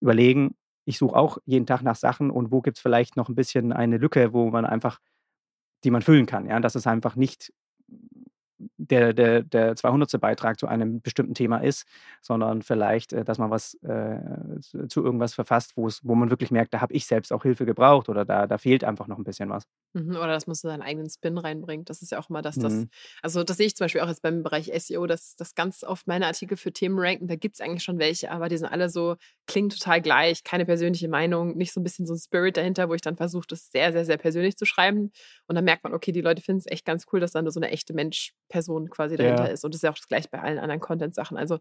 [0.00, 3.34] überlegen, ich suche auch jeden Tag nach Sachen und wo gibt es vielleicht noch ein
[3.34, 4.98] bisschen eine Lücke, wo man einfach,
[5.84, 6.46] die man füllen kann.
[6.46, 7.52] Ja, dass es einfach nicht
[8.76, 10.20] der, der, der 200.
[10.20, 11.86] Beitrag zu einem bestimmten Thema ist,
[12.20, 14.18] sondern vielleicht, äh, dass man was äh,
[14.88, 18.24] zu irgendwas verfasst, wo man wirklich merkt, da habe ich selbst auch Hilfe gebraucht oder
[18.24, 19.64] da, da fehlt einfach noch ein bisschen was.
[19.94, 21.88] Mhm, oder dass man so seinen eigenen Spin reinbringt.
[21.90, 22.88] Das ist ja auch immer das, das, mhm.
[23.22, 26.06] also das sehe ich zum Beispiel auch jetzt beim Bereich SEO, dass das ganz oft
[26.06, 28.88] meine Artikel für Themen ranken, da gibt es eigentlich schon welche, aber die sind alle
[28.88, 32.88] so, klingen total gleich, keine persönliche Meinung, nicht so ein bisschen so ein Spirit dahinter,
[32.88, 35.12] wo ich dann versuche, das sehr, sehr, sehr persönlich zu schreiben.
[35.46, 37.60] Und dann merkt man, okay, die Leute finden es echt ganz cool, dass dann so
[37.60, 37.94] eine echte
[38.54, 39.50] Mensch-Person quasi dahinter ja.
[39.50, 39.64] ist.
[39.64, 41.36] Und das ist ja auch das gleiche bei allen anderen Content-Sachen.
[41.36, 41.58] Also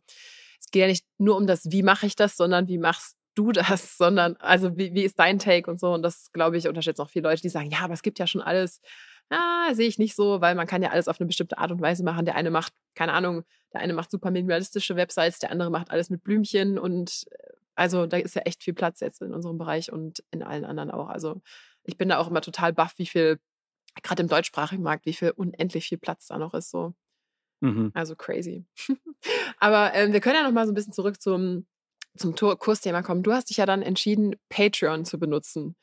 [0.59, 3.51] es geht ja nicht nur um das, wie mache ich das, sondern wie machst du
[3.51, 5.93] das, sondern also wie, wie ist dein Take und so.
[5.93, 8.27] Und das, glaube ich, unterschätzen auch viele Leute, die sagen, ja, aber es gibt ja
[8.27, 8.81] schon alles.
[9.29, 11.81] Ah, sehe ich nicht so, weil man kann ja alles auf eine bestimmte Art und
[11.81, 12.25] Weise machen.
[12.25, 16.09] Der eine macht, keine Ahnung, der eine macht super minimalistische Websites, der andere macht alles
[16.09, 17.25] mit Blümchen und
[17.75, 20.91] also da ist ja echt viel Platz jetzt in unserem Bereich und in allen anderen
[20.91, 21.09] auch.
[21.09, 21.41] Also
[21.83, 23.39] ich bin da auch immer total baff, wie viel,
[24.01, 26.71] gerade im deutschsprachigen Markt, wie viel unendlich viel Platz da noch ist.
[26.71, 26.93] So.
[27.61, 27.91] Mhm.
[27.93, 28.65] Also crazy.
[29.59, 31.65] Aber ähm, wir können ja noch mal so ein bisschen zurück zum
[32.17, 33.23] zum Kursthema kommen.
[33.23, 35.75] Du hast dich ja dann entschieden, Patreon zu benutzen.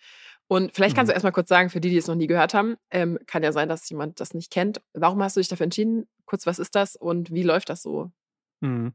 [0.46, 1.12] Und vielleicht kannst mhm.
[1.12, 3.52] du erstmal kurz sagen, für die, die es noch nie gehört haben, ähm, kann ja
[3.52, 4.80] sein, dass jemand das nicht kennt.
[4.92, 6.08] Warum hast du dich dafür entschieden?
[6.24, 8.10] Kurz, was ist das und wie läuft das so?
[8.60, 8.92] Mhm.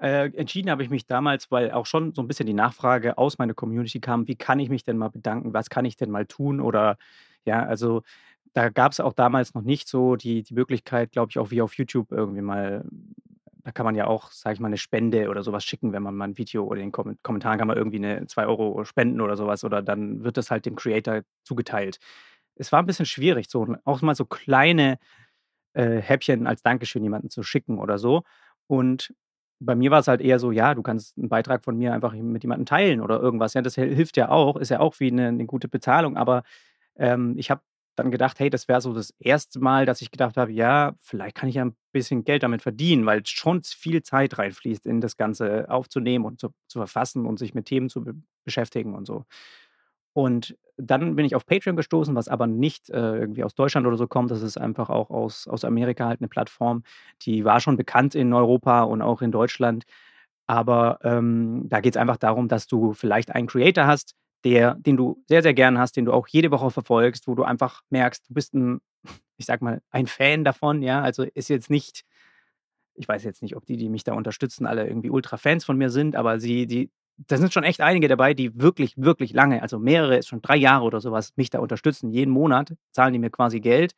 [0.00, 3.38] Äh, entschieden habe ich mich damals, weil auch schon so ein bisschen die Nachfrage aus
[3.38, 6.26] meiner Community kam, wie kann ich mich denn mal bedanken, was kann ich denn mal
[6.26, 6.96] tun oder
[7.44, 8.02] ja, also
[8.54, 11.62] da gab es auch damals noch nicht so die, die Möglichkeit, glaube ich, auch wie
[11.62, 12.84] auf YouTube irgendwie mal
[13.68, 16.14] da kann man ja auch, sage ich mal, eine Spende oder sowas schicken, wenn man
[16.14, 19.36] mal ein Video oder in den Kommentaren kann man irgendwie eine 2 Euro spenden oder
[19.36, 21.98] sowas oder dann wird das halt dem Creator zugeteilt.
[22.54, 24.98] Es war ein bisschen schwierig, so auch mal so kleine
[25.74, 28.22] äh, Häppchen als Dankeschön jemanden zu schicken oder so.
[28.68, 29.14] Und
[29.60, 32.14] bei mir war es halt eher so, ja, du kannst einen Beitrag von mir einfach
[32.14, 33.54] mit jemandem teilen oder irgendwas.
[33.54, 36.16] Ja, das hilft ja auch, ist ja auch wie eine, eine gute Bezahlung.
[36.16, 36.42] Aber
[36.98, 37.62] ähm, ich habe
[37.96, 41.36] dann gedacht, hey, das wäre so das erste Mal, dass ich gedacht habe, ja, vielleicht
[41.36, 45.16] kann ich ja ein bisschen Geld damit verdienen, weil schon viel Zeit reinfließt, in das
[45.16, 49.26] Ganze aufzunehmen und zu, zu verfassen und sich mit Themen zu be beschäftigen und so.
[50.14, 53.96] Und dann bin ich auf Patreon gestoßen, was aber nicht äh, irgendwie aus Deutschland oder
[53.96, 54.30] so kommt.
[54.30, 56.82] Das ist einfach auch aus, aus Amerika halt eine Plattform,
[57.22, 59.84] die war schon bekannt in Europa und auch in Deutschland.
[60.46, 64.96] Aber ähm, da geht es einfach darum, dass du vielleicht einen Creator hast, der, den
[64.96, 68.28] du sehr, sehr gern hast, den du auch jede Woche verfolgst, wo du einfach merkst,
[68.28, 68.80] du bist ein,
[69.36, 71.02] ich sag mal, ein Fan davon, ja.
[71.02, 72.04] Also ist jetzt nicht,
[72.94, 75.90] ich weiß jetzt nicht, ob die, die mich da unterstützen, alle irgendwie Ultra-Fans von mir
[75.90, 76.90] sind, aber sie, die,
[77.26, 80.84] da sind schon echt einige dabei, die wirklich, wirklich lange, also mehrere, schon drei Jahre
[80.84, 82.10] oder sowas, mich da unterstützen.
[82.10, 83.94] Jeden Monat zahlen die mir quasi Geld.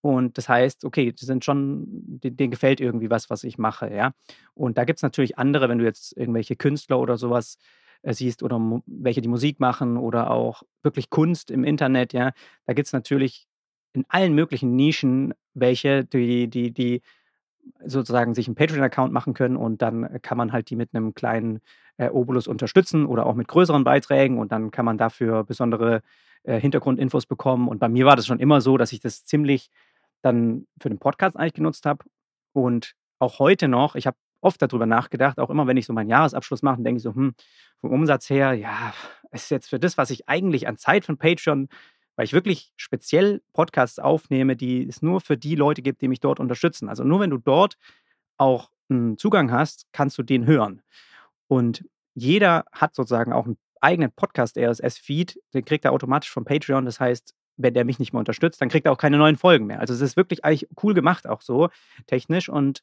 [0.00, 4.12] Und das heißt, okay, die sind schon, denen, gefällt irgendwie was, was ich mache, ja.
[4.54, 7.56] Und da gibt es natürlich andere, wenn du jetzt irgendwelche Künstler oder sowas
[8.04, 12.32] siehst oder welche die Musik machen oder auch wirklich Kunst im Internet, ja.
[12.66, 13.46] Da gibt es natürlich
[13.92, 17.02] in allen möglichen Nischen welche, die, die, die
[17.84, 21.60] sozusagen sich einen Patreon-Account machen können und dann kann man halt die mit einem kleinen
[21.96, 26.02] äh, Obolus unterstützen oder auch mit größeren Beiträgen und dann kann man dafür besondere
[26.42, 27.68] äh, Hintergrundinfos bekommen.
[27.68, 29.70] Und bei mir war das schon immer so, dass ich das ziemlich
[30.22, 32.04] dann für den Podcast eigentlich genutzt habe
[32.52, 36.10] und auch heute noch, ich habe oft darüber nachgedacht, auch immer wenn ich so meinen
[36.10, 37.34] Jahresabschluss mache, denke ich so, hm,
[37.80, 38.92] vom Umsatz her, ja,
[39.30, 41.68] ist jetzt für das, was ich eigentlich an Zeit von Patreon
[42.16, 46.20] weil ich wirklich speziell Podcasts aufnehme, die es nur für die Leute gibt, die mich
[46.20, 46.88] dort unterstützen.
[46.88, 47.76] Also nur wenn du dort
[48.36, 50.82] auch einen Zugang hast, kannst du den hören.
[51.48, 56.84] Und jeder hat sozusagen auch einen eigenen Podcast-RSS-Feed, den kriegt er automatisch von Patreon.
[56.84, 59.66] Das heißt, wenn der mich nicht mehr unterstützt, dann kriegt er auch keine neuen Folgen
[59.66, 59.80] mehr.
[59.80, 61.70] Also es ist wirklich eigentlich cool gemacht, auch so
[62.06, 62.48] technisch.
[62.48, 62.82] Und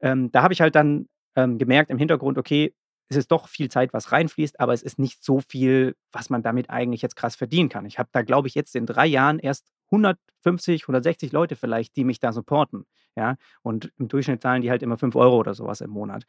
[0.00, 2.74] ähm, da habe ich halt dann ähm, gemerkt im Hintergrund, okay,
[3.08, 6.42] es ist doch viel Zeit, was reinfließt, aber es ist nicht so viel, was man
[6.42, 7.86] damit eigentlich jetzt krass verdienen kann.
[7.86, 12.04] Ich habe da, glaube ich, jetzt in drei Jahren erst 150, 160 Leute vielleicht, die
[12.04, 12.84] mich da supporten.
[13.16, 16.24] Ja, und im Durchschnitt zahlen die halt immer 5 Euro oder sowas im Monat.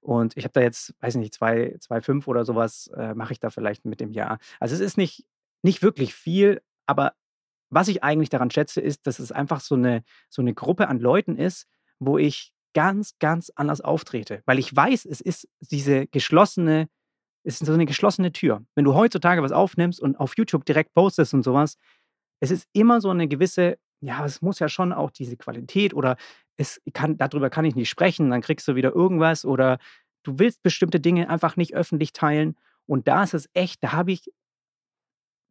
[0.00, 3.86] Und ich habe da jetzt, weiß nicht, 2,5 oder sowas äh, mache ich da vielleicht
[3.86, 4.38] mit dem Jahr.
[4.60, 5.24] Also es ist nicht,
[5.62, 7.14] nicht wirklich viel, aber
[7.70, 10.98] was ich eigentlich daran schätze, ist, dass es einfach so eine, so eine Gruppe an
[10.98, 11.66] Leuten ist,
[11.98, 14.42] wo ich ganz, ganz anders auftrete.
[14.46, 16.88] Weil ich weiß, es ist diese geschlossene,
[17.44, 18.64] es ist so eine geschlossene Tür.
[18.74, 21.76] Wenn du heutzutage was aufnimmst und auf YouTube direkt postest und sowas,
[22.40, 26.16] es ist immer so eine gewisse, ja, es muss ja schon auch diese Qualität oder
[26.56, 29.78] es kann, darüber kann ich nicht sprechen, dann kriegst du wieder irgendwas oder
[30.24, 32.56] du willst bestimmte Dinge einfach nicht öffentlich teilen.
[32.86, 34.30] Und da ist es echt, da habe ich,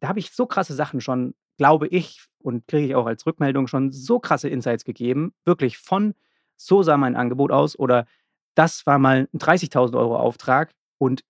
[0.00, 3.66] da habe ich so krasse Sachen schon, glaube ich, und kriege ich auch als Rückmeldung
[3.66, 6.14] schon so krasse Insights gegeben, wirklich von
[6.56, 8.06] so sah mein Angebot aus oder
[8.54, 11.22] das war mal ein 30.000 Euro Auftrag und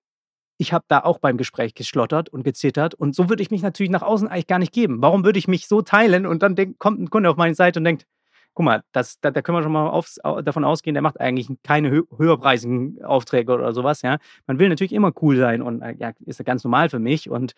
[0.57, 3.91] ich habe da auch beim Gespräch geschlottert und gezittert und so würde ich mich natürlich
[3.91, 5.03] nach außen eigentlich gar nicht geben.
[5.03, 7.81] Warum würde ich mich so teilen und dann denk, kommt ein Kunde auf meine Seite
[7.81, 8.07] und denkt,
[8.55, 11.49] guck mal, das, da, da können wir schon mal aufs, davon ausgehen, der macht eigentlich
[11.63, 14.03] keine hö höherpreisigen Aufträge oder sowas.
[14.03, 17.01] Ja, man will natürlich immer cool sein und äh, ja, ist ja ganz normal für
[17.01, 17.55] mich und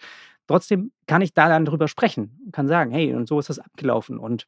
[0.47, 4.19] trotzdem kann ich da dann drüber sprechen, kann sagen, hey, und so ist das abgelaufen
[4.19, 4.47] und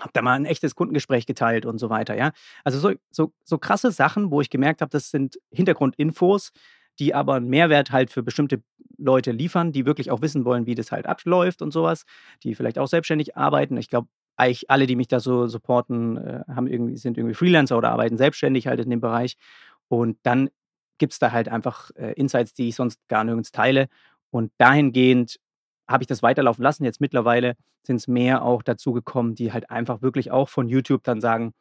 [0.00, 2.32] habe da mal ein echtes Kundengespräch geteilt und so weiter, ja.
[2.64, 6.50] Also so, so, so krasse Sachen, wo ich gemerkt habe, das sind Hintergrundinfos,
[6.98, 8.62] die aber einen Mehrwert halt für bestimmte
[8.98, 12.04] Leute liefern, die wirklich auch wissen wollen, wie das halt abläuft und sowas,
[12.42, 13.76] die vielleicht auch selbstständig arbeiten.
[13.76, 17.78] Ich glaube, eigentlich alle, die mich da so supporten, äh, haben irgendwie, sind irgendwie Freelancer
[17.78, 19.36] oder arbeiten selbstständig halt in dem Bereich.
[19.88, 20.50] Und dann
[20.98, 23.88] gibt es da halt einfach äh, Insights, die ich sonst gar nirgends teile.
[24.30, 25.38] Und dahingehend
[25.88, 26.84] habe ich das weiterlaufen lassen.
[26.84, 31.04] Jetzt mittlerweile sind es mehr auch dazu gekommen, die halt einfach wirklich auch von YouTube
[31.04, 31.52] dann sagen,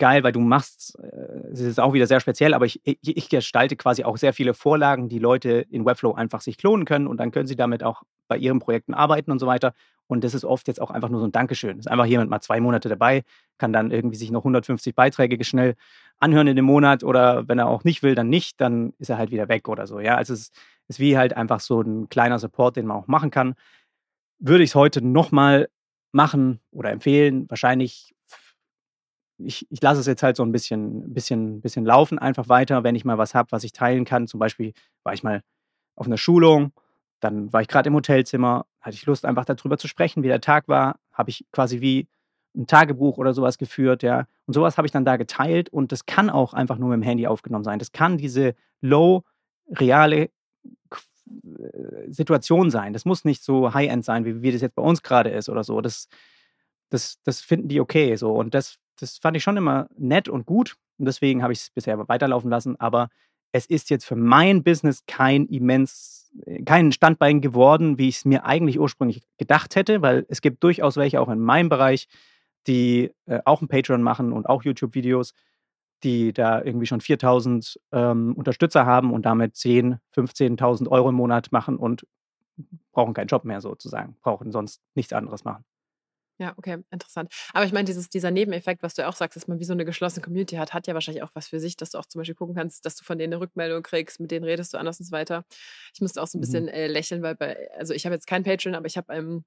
[0.00, 3.28] geil, weil du machst, äh, es ist auch wieder sehr speziell, aber ich, ich, ich,
[3.28, 7.18] gestalte quasi auch sehr viele Vorlagen, die Leute in Webflow einfach sich klonen können und
[7.18, 9.74] dann können sie damit auch bei ihren Projekten arbeiten und so weiter.
[10.08, 11.78] Und das ist oft jetzt auch einfach nur so ein Dankeschön.
[11.78, 13.22] Ist einfach jemand mal zwei Monate dabei,
[13.58, 15.76] kann dann irgendwie sich noch 150 Beiträge schnell
[16.18, 19.18] anhören in dem Monat oder wenn er auch nicht will, dann nicht, dann ist er
[19.18, 20.00] halt wieder weg oder so.
[20.00, 20.54] Ja, also es ist
[20.98, 23.54] wie halt einfach so ein kleiner Support, den man auch machen kann.
[24.38, 25.68] Würde ich es heute nochmal
[26.12, 27.48] machen oder empfehlen?
[27.48, 28.14] Wahrscheinlich
[29.44, 32.94] ich, ich lasse es jetzt halt so ein bisschen, bisschen, bisschen laufen, einfach weiter, wenn
[32.94, 34.26] ich mal was habe, was ich teilen kann.
[34.26, 35.42] Zum Beispiel war ich mal
[35.96, 36.72] auf einer Schulung,
[37.20, 40.40] dann war ich gerade im Hotelzimmer, hatte ich Lust, einfach darüber zu sprechen, wie der
[40.40, 42.08] Tag war, habe ich quasi wie
[42.56, 44.26] ein Tagebuch oder sowas geführt, ja.
[44.46, 47.02] Und sowas habe ich dann da geteilt und das kann auch einfach nur mit dem
[47.02, 47.78] Handy aufgenommen sein.
[47.78, 49.22] Das kann diese low,
[49.70, 50.30] reale
[52.08, 52.92] Situation sein.
[52.92, 55.64] Das muss nicht so High-End sein, wie, wie das jetzt bei uns gerade ist oder
[55.64, 55.80] so.
[55.80, 56.08] Das,
[56.88, 58.32] das, das finden die okay so.
[58.32, 60.76] Und das, das fand ich schon immer nett und gut.
[60.98, 62.78] und deswegen habe ich es bisher weiterlaufen lassen.
[62.78, 63.08] Aber
[63.52, 68.24] es ist jetzt für mein Business kein immens, äh, kein Standbein geworden, wie ich es
[68.24, 72.08] mir eigentlich ursprünglich gedacht hätte, weil es gibt durchaus welche auch in meinem Bereich,
[72.66, 75.32] die äh, auch ein Patreon machen und auch YouTube-Videos,
[76.02, 81.52] die da irgendwie schon 4000 ähm, Unterstützer haben und damit 10, 15.000 Euro im Monat
[81.52, 82.06] machen und
[82.92, 85.64] brauchen keinen Job mehr sozusagen, brauchen sonst nichts anderes machen.
[86.40, 87.30] Ja, okay, interessant.
[87.52, 89.84] Aber ich meine, dieses, dieser Nebeneffekt, was du auch sagst, dass man wie so eine
[89.84, 92.34] geschlossene Community hat, hat ja wahrscheinlich auch was für sich, dass du auch zum Beispiel
[92.34, 95.04] gucken kannst, dass du von denen eine Rückmeldung kriegst, mit denen redest du anders und
[95.04, 95.44] so weiter.
[95.92, 96.44] Ich musste auch so ein mhm.
[96.44, 99.44] bisschen äh, lächeln, weil bei, also ich habe jetzt kein Patreon, aber ich habe ähm,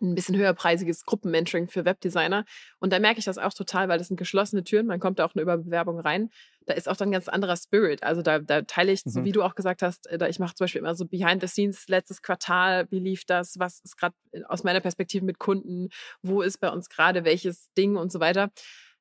[0.00, 2.44] ein bisschen höherpreisiges Gruppenmentoring für Webdesigner.
[2.78, 5.24] Und da merke ich das auch total, weil das sind geschlossene Türen, man kommt da
[5.24, 6.30] auch nur über Bewerbung rein.
[6.66, 8.02] Da ist auch dann ein ganz anderer Spirit.
[8.02, 9.10] Also da, da teile ich, mhm.
[9.10, 11.40] so wie du auch gesagt hast, äh, da ich mache zum Beispiel immer so Behind
[11.40, 14.14] the Scenes, letztes Quartal, wie lief das, was ist gerade
[14.48, 15.88] aus meiner Perspektive mit Kunden,
[16.22, 18.50] wo ist bei uns gerade welches Ding und so weiter.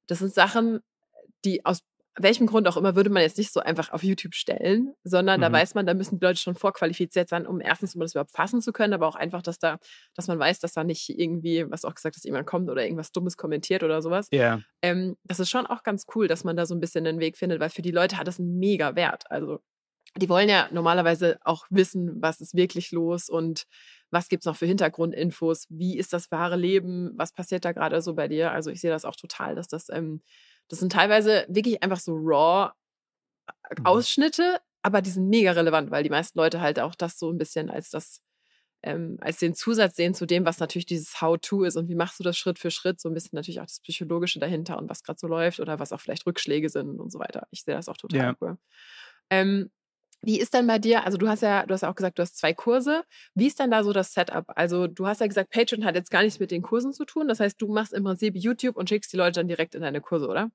[0.07, 0.79] Das sind Sachen,
[1.43, 1.81] die aus
[2.20, 5.43] welchem Grund auch immer, würde man jetzt nicht so einfach auf YouTube stellen, sondern mhm.
[5.43, 8.32] da weiß man, da müssen die Leute schon vorqualifiziert sein, um erstens, um das überhaupt
[8.32, 9.78] fassen zu können, aber auch einfach, dass da,
[10.15, 13.11] dass man weiß, dass da nicht irgendwie, was auch gesagt, dass jemand kommt oder irgendwas
[13.11, 14.28] Dummes kommentiert oder sowas.
[14.32, 14.38] Ja.
[14.38, 14.61] Yeah.
[14.82, 17.38] Ähm, das ist schon auch ganz cool, dass man da so ein bisschen einen Weg
[17.38, 19.30] findet, weil für die Leute hat das einen mega Wert.
[19.30, 19.59] Also
[20.15, 23.65] die wollen ja normalerweise auch wissen, was ist wirklich los und
[24.09, 28.01] was gibt es noch für Hintergrundinfos, wie ist das wahre Leben, was passiert da gerade
[28.01, 28.51] so bei dir.
[28.51, 30.22] Also ich sehe das auch total, dass das ähm,
[30.70, 32.72] das sind teilweise wirklich einfach so raw
[33.47, 33.86] äh, mhm.
[33.86, 37.38] Ausschnitte, aber die sind mega relevant, weil die meisten Leute halt auch das so ein
[37.38, 38.22] bisschen als das,
[38.84, 42.20] ähm, als den Zusatz sehen zu dem, was natürlich dieses How-To ist und wie machst
[42.20, 45.03] du das Schritt für Schritt, so ein bisschen natürlich auch das Psychologische dahinter und was
[45.03, 47.47] gerade so läuft oder was auch vielleicht Rückschläge sind und so weiter.
[47.51, 48.36] Ich sehe das auch total ja.
[48.41, 48.57] cool.
[49.30, 49.70] Ähm,
[50.28, 52.21] wie ist denn bei dir, also du hast ja, du hast ja auch gesagt, du
[52.21, 53.05] hast zwei Kurse.
[53.34, 54.43] Wie ist denn da so das Setup?
[54.47, 57.30] Also du hast ja gesagt, Patreon hat jetzt gar nichts mit den Kursen zu tun.
[57.30, 60.01] Das heißt, du machst im Prinzip YouTube und schickst die Leute dann direkt in deine
[60.01, 60.51] Kurse, oder?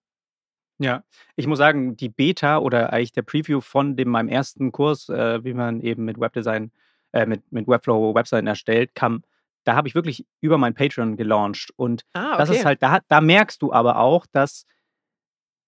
[0.78, 1.04] Ja,
[1.36, 5.42] ich muss sagen, die Beta oder eigentlich der Preview von dem meinem ersten Kurs, äh,
[5.42, 6.70] wie man eben mit Webdesign,
[7.12, 9.22] äh, mit, mit Webflow Webseiten erstellt, kam,
[9.64, 11.72] da habe ich wirklich über mein Patreon gelauncht.
[11.76, 12.38] Und ah, okay.
[12.38, 14.66] das ist halt, da, da merkst du aber auch, dass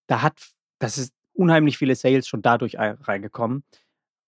[0.08, 0.42] da hat,
[0.78, 3.64] das ist unheimlich viele Sales schon dadurch reingekommen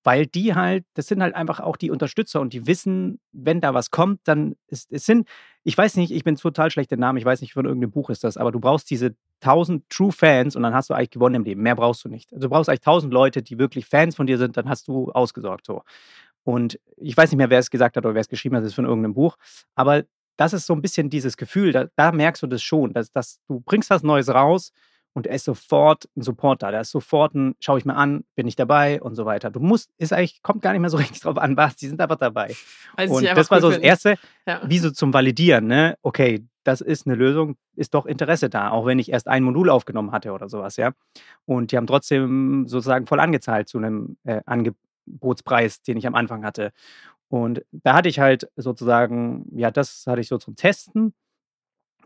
[0.07, 3.75] weil die halt, das sind halt einfach auch die Unterstützer und die wissen, wenn da
[3.75, 5.29] was kommt, dann ist es sind,
[5.65, 8.23] ich weiß nicht, ich bin total schlechter Name, ich weiß nicht, von irgendeinem Buch ist
[8.23, 11.45] das, aber du brauchst diese 1000 True Fans und dann hast du eigentlich gewonnen im
[11.45, 11.61] Leben.
[11.61, 12.33] Mehr brauchst du nicht.
[12.33, 15.11] Also du brauchst eigentlich 1000 Leute, die wirklich Fans von dir sind, dann hast du
[15.11, 15.83] ausgesorgt so.
[16.45, 18.69] Und ich weiß nicht mehr, wer es gesagt hat oder wer es geschrieben hat, das
[18.69, 19.37] ist von irgendeinem Buch,
[19.75, 20.05] aber
[20.37, 23.41] das ist so ein bisschen dieses Gefühl, da, da merkst du das schon, dass, dass
[23.49, 24.71] du bringst was Neues raus
[25.17, 26.71] und er ist sofort ein Support da.
[26.71, 29.49] Da ist sofort ein, schau ich mir an, bin ich dabei und so weiter.
[29.49, 32.03] Du musst, ist eigentlich, kommt gar nicht mehr so richtig drauf an, was, die sind
[32.03, 32.55] einfach dabei.
[32.97, 34.61] Also und das war so das Erste, ja.
[34.67, 35.97] wie so zum Validieren, ne?
[36.03, 39.71] Okay, das ist eine Lösung, ist doch Interesse da, auch wenn ich erst ein Modul
[39.71, 40.93] aufgenommen hatte oder sowas, ja.
[41.47, 46.45] Und die haben trotzdem sozusagen voll angezahlt zu einem äh, Angebotspreis, den ich am Anfang
[46.45, 46.73] hatte.
[47.29, 51.15] Und da hatte ich halt sozusagen, ja, das hatte ich so zum Testen.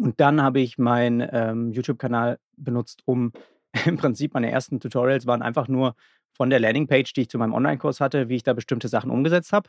[0.00, 3.32] Und dann habe ich meinen ähm, YouTube-Kanal benutzt, um
[3.84, 5.94] im Prinzip meine ersten Tutorials waren einfach nur
[6.32, 9.52] von der Landingpage, die ich zu meinem Online-Kurs hatte, wie ich da bestimmte Sachen umgesetzt
[9.52, 9.68] habe.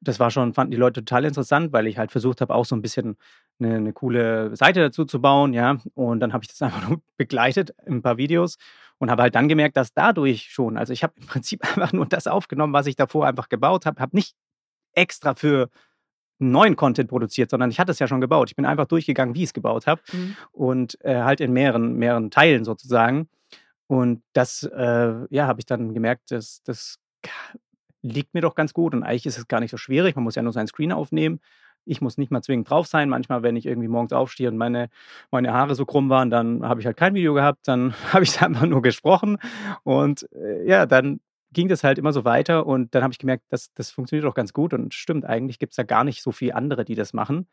[0.00, 2.76] Das war schon, fanden die Leute total interessant, weil ich halt versucht habe, auch so
[2.76, 3.16] ein bisschen
[3.60, 5.78] eine, eine coole Seite dazu zu bauen, ja.
[5.94, 8.58] Und dann habe ich das einfach nur begleitet in ein paar Videos
[8.98, 12.06] und habe halt dann gemerkt, dass dadurch schon, also ich habe im Prinzip einfach nur
[12.06, 14.34] das aufgenommen, was ich davor einfach gebaut habe, habe nicht
[14.94, 15.70] extra für
[16.50, 18.50] neuen Content produziert, sondern ich hatte es ja schon gebaut.
[18.50, 20.36] Ich bin einfach durchgegangen, wie ich es gebaut habe mhm.
[20.52, 23.28] und äh, halt in mehreren, mehreren Teilen sozusagen.
[23.86, 26.98] Und das, äh, ja, habe ich dann gemerkt, dass das
[28.02, 30.16] liegt mir doch ganz gut und eigentlich ist es gar nicht so schwierig.
[30.16, 31.40] Man muss ja nur seinen Screen aufnehmen.
[31.84, 33.08] Ich muss nicht mal zwingend drauf sein.
[33.08, 34.88] Manchmal, wenn ich irgendwie morgens aufstehe und meine,
[35.30, 37.66] meine Haare so krumm waren, dann habe ich halt kein Video gehabt.
[37.66, 39.38] Dann habe ich einfach nur gesprochen.
[39.82, 41.20] Und äh, ja, dann
[41.52, 44.34] ging das halt immer so weiter und dann habe ich gemerkt, das, das funktioniert doch
[44.34, 47.12] ganz gut und stimmt, eigentlich gibt es da gar nicht so viele andere, die das
[47.12, 47.46] machen.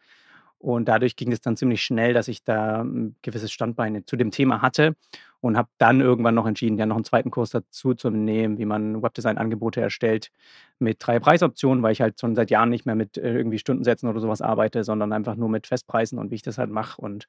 [0.60, 4.30] Und dadurch ging es dann ziemlich schnell, dass ich da ein gewisses Standbein zu dem
[4.30, 4.94] Thema hatte
[5.40, 8.66] und habe dann irgendwann noch entschieden, ja noch einen zweiten Kurs dazu zu nehmen, wie
[8.66, 10.32] man Webdesign-Angebote erstellt
[10.78, 14.10] mit drei Preisoptionen, weil ich halt schon seit Jahren nicht mehr mit äh, irgendwie Stundensätzen
[14.10, 17.02] oder sowas arbeite, sondern einfach nur mit Festpreisen und wie ich das halt mache.
[17.02, 17.28] Und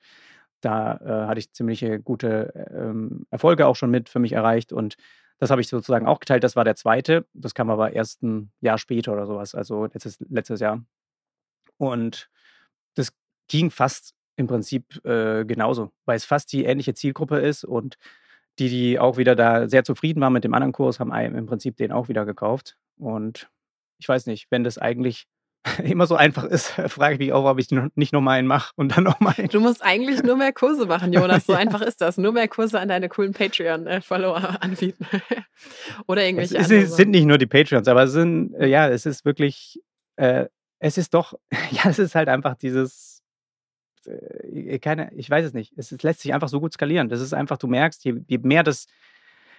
[0.60, 4.96] da äh, hatte ich ziemliche gute ähm, Erfolge auch schon mit für mich erreicht und
[5.40, 6.44] das habe ich sozusagen auch geteilt.
[6.44, 7.26] Das war der zweite.
[7.32, 10.84] Das kam aber erst ein Jahr später oder sowas, also letztes, letztes Jahr.
[11.78, 12.30] Und
[12.94, 13.12] das
[13.48, 17.96] ging fast im Prinzip äh, genauso, weil es fast die ähnliche Zielgruppe ist und
[18.58, 21.76] die, die auch wieder da sehr zufrieden waren mit dem anderen Kurs, haben im Prinzip
[21.76, 22.76] den auch wieder gekauft.
[22.98, 23.50] Und
[23.98, 25.26] ich weiß nicht, wenn das eigentlich
[25.84, 28.96] immer so einfach ist, frage ich mich auch, ob ich nicht nochmal einen mache und
[28.96, 29.48] dann nochmal einen.
[29.48, 31.46] Du musst eigentlich nur mehr Kurse machen, Jonas.
[31.46, 32.16] So einfach ist das.
[32.16, 35.06] Nur mehr Kurse an deine coolen Patreon-Follower anbieten.
[36.06, 39.04] Oder irgendwelche es, es sind nicht nur die Patreons, aber es sind, äh, ja, es
[39.04, 39.80] ist wirklich,
[40.16, 40.46] äh,
[40.78, 41.34] es ist doch,
[41.70, 43.22] ja, es ist halt einfach dieses,
[44.06, 47.10] äh, keine, ich weiß es nicht, es, es, lässt sich einfach so gut skalieren.
[47.10, 48.86] Das ist einfach, du merkst, je, je mehr das,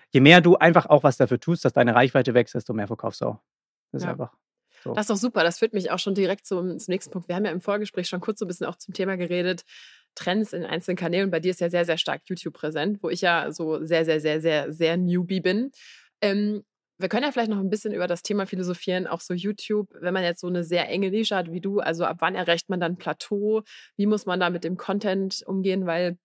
[0.10, 3.22] je mehr du einfach auch was dafür tust, dass deine Reichweite wächst, desto mehr verkaufst
[3.22, 3.39] du auch.
[3.91, 4.12] Das ist ja.
[4.12, 4.34] einfach.
[4.84, 4.94] So.
[4.94, 5.44] Das ist doch super.
[5.44, 7.28] Das führt mich auch schon direkt zum, zum nächsten Punkt.
[7.28, 9.64] Wir haben ja im Vorgespräch schon kurz so ein bisschen auch zum Thema geredet.
[10.16, 11.32] Trends in einzelnen Kanälen.
[11.32, 14.20] Bei dir ist ja sehr, sehr stark YouTube präsent, wo ich ja so sehr, sehr,
[14.20, 15.72] sehr, sehr, sehr Newbie bin.
[16.22, 16.64] Ähm,
[17.02, 20.14] wir können ja vielleicht noch ein bisschen über das Thema philosophieren, auch so YouTube, wenn
[20.14, 22.80] man jetzt so eine sehr enge Nische hat wie du, also ab wann erreicht man
[22.80, 23.64] dann Plateau?
[23.98, 25.88] Wie muss man da mit dem Content umgehen?
[25.88, 26.18] Weil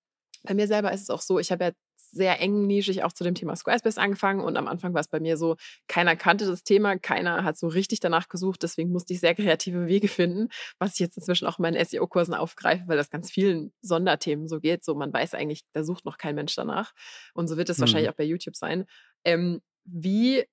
[0.43, 1.71] bei mir selber ist es auch so, ich habe ja
[2.11, 5.21] sehr eng nischig auch zu dem Thema Squarespace angefangen und am Anfang war es bei
[5.21, 5.57] mir so,
[5.89, 9.87] keiner kannte das Thema, keiner hat so richtig danach gesucht, deswegen musste ich sehr kreative
[9.87, 10.49] Wege finden,
[10.79, 14.61] was ich jetzt inzwischen auch in meinen SEO-Kursen aufgreife, weil das ganz vielen Sonderthemen so
[14.61, 16.93] geht, so man weiß eigentlich, da sucht noch kein Mensch danach
[17.35, 17.83] und so wird es mhm.
[17.83, 18.87] wahrscheinlich auch bei YouTube sein.
[19.25, 20.45] Ähm, wie,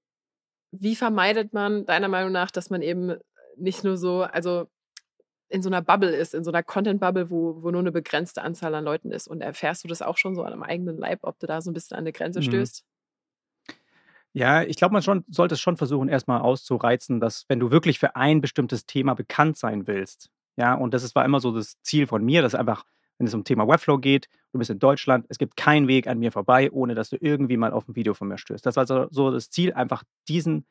[0.72, 3.16] wie vermeidet man deiner Meinung nach, dass man eben
[3.58, 4.68] nicht nur so, also
[5.54, 8.74] in so einer Bubble ist, in so einer Content-Bubble, wo, wo nur eine begrenzte Anzahl
[8.74, 9.28] an Leuten ist.
[9.28, 11.70] Und erfährst du das auch schon so an einem eigenen Leib, ob du da so
[11.70, 12.46] ein bisschen an eine Grenze mhm.
[12.46, 12.84] stößt?
[14.34, 18.00] Ja, ich glaube, man schon, sollte es schon versuchen, erstmal auszureizen, dass wenn du wirklich
[18.00, 21.80] für ein bestimmtes Thema bekannt sein willst, ja, und das ist, war immer so das
[21.84, 22.84] Ziel von mir, dass einfach,
[23.20, 26.18] wenn es um Thema Webflow geht, du bist in Deutschland, es gibt keinen Weg an
[26.18, 28.66] mir vorbei, ohne dass du irgendwie mal auf ein Video von mir stößt.
[28.66, 30.66] Das war so, so das Ziel, einfach diesen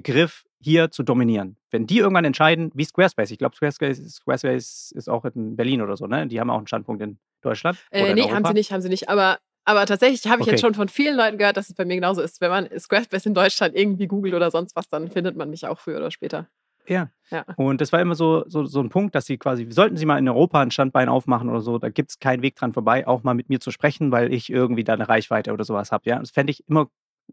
[0.00, 1.56] Begriff hier zu dominieren.
[1.70, 5.96] Wenn die irgendwann entscheiden, wie Squarespace, ich glaube, Squarespace, Squarespace ist auch in Berlin oder
[5.96, 6.26] so, ne?
[6.28, 7.78] Die haben auch einen Standpunkt in Deutschland.
[7.90, 9.08] Äh, nee, haben sie nicht, haben sie nicht.
[9.08, 10.52] Aber, aber tatsächlich habe ich okay.
[10.52, 12.40] jetzt schon von vielen Leuten gehört, dass es bei mir genauso ist.
[12.40, 15.80] Wenn man Squarespace in Deutschland irgendwie googelt oder sonst was, dann findet man mich auch
[15.80, 16.48] früher oder später.
[16.86, 17.10] Ja.
[17.30, 17.44] ja.
[17.56, 20.18] Und das war immer so, so, so ein Punkt, dass sie quasi, sollten sie mal
[20.18, 23.24] in Europa ein Standbein aufmachen oder so, da gibt es keinen Weg dran vorbei, auch
[23.24, 26.08] mal mit mir zu sprechen, weil ich irgendwie da eine Reichweite oder sowas habe.
[26.08, 26.18] Ja?
[26.18, 26.88] Das fände ich immer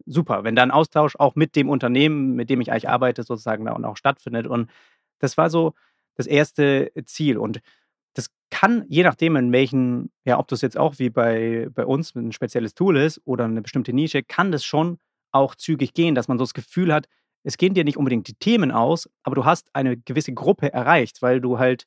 [0.05, 3.65] super, wenn da ein Austausch auch mit dem Unternehmen, mit dem ich eigentlich arbeite, sozusagen
[3.65, 4.47] da und auch stattfindet.
[4.47, 4.69] Und
[5.19, 5.73] das war so
[6.15, 7.37] das erste Ziel.
[7.37, 7.61] Und
[8.13, 12.15] das kann, je nachdem, in welchen, ja, ob das jetzt auch wie bei, bei uns
[12.15, 14.97] ein spezielles Tool ist oder eine bestimmte Nische, kann das schon
[15.31, 17.07] auch zügig gehen, dass man so das Gefühl hat,
[17.43, 21.21] es gehen dir nicht unbedingt die Themen aus, aber du hast eine gewisse Gruppe erreicht,
[21.21, 21.85] weil du halt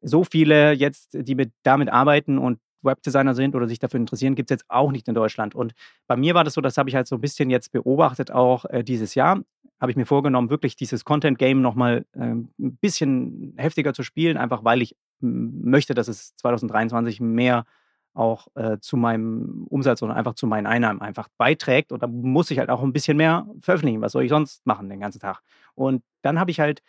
[0.00, 4.50] so viele jetzt, die mit, damit arbeiten und Webdesigner sind oder sich dafür interessieren, gibt
[4.50, 5.54] es jetzt auch nicht in Deutschland.
[5.54, 5.72] Und
[6.06, 8.64] bei mir war das so, das habe ich halt so ein bisschen jetzt beobachtet, auch
[8.66, 9.40] äh, dieses Jahr.
[9.80, 14.64] Habe ich mir vorgenommen, wirklich dieses Content-Game nochmal äh, ein bisschen heftiger zu spielen, einfach
[14.64, 17.64] weil ich möchte, dass es 2023 mehr
[18.14, 21.92] auch äh, zu meinem Umsatz oder einfach zu meinen Einnahmen einfach beiträgt.
[21.92, 24.00] Und da muss ich halt auch ein bisschen mehr veröffentlichen.
[24.00, 25.40] Was soll ich sonst machen den ganzen Tag?
[25.74, 26.82] Und dann habe ich halt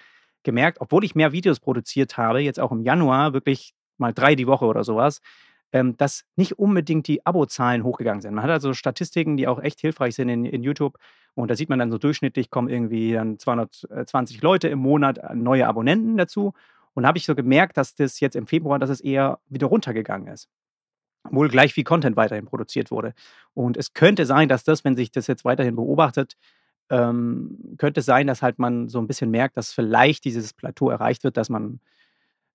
[0.43, 4.47] gemerkt, obwohl ich mehr Videos produziert habe, jetzt auch im Januar, wirklich mal drei die
[4.47, 5.21] Woche oder sowas,
[5.71, 8.33] ähm, dass nicht unbedingt die Abozahlen hochgegangen sind.
[8.33, 10.97] Man hat also Statistiken, die auch echt hilfreich sind in, in YouTube.
[11.35, 15.35] Und da sieht man dann so durchschnittlich kommen irgendwie dann 220 Leute im Monat äh,
[15.35, 16.53] neue Abonnenten dazu.
[16.95, 20.27] Und habe ich so gemerkt, dass das jetzt im Februar, dass es eher wieder runtergegangen
[20.27, 20.49] ist.
[21.29, 23.13] Wohl gleich wie Content weiterhin produziert wurde.
[23.53, 26.35] Und es könnte sein, dass das, wenn sich das jetzt weiterhin beobachtet,
[26.89, 30.89] ähm, könnte es sein, dass halt man so ein bisschen merkt, dass vielleicht dieses Plateau
[30.89, 31.79] erreicht wird, dass man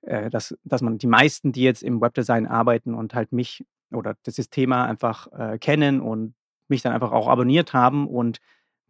[0.06, 4.16] äh, dass, dass man die meisten, die jetzt im Webdesign arbeiten und halt mich oder
[4.24, 6.34] das Thema einfach äh, kennen und
[6.68, 8.38] mich dann einfach auch abonniert haben und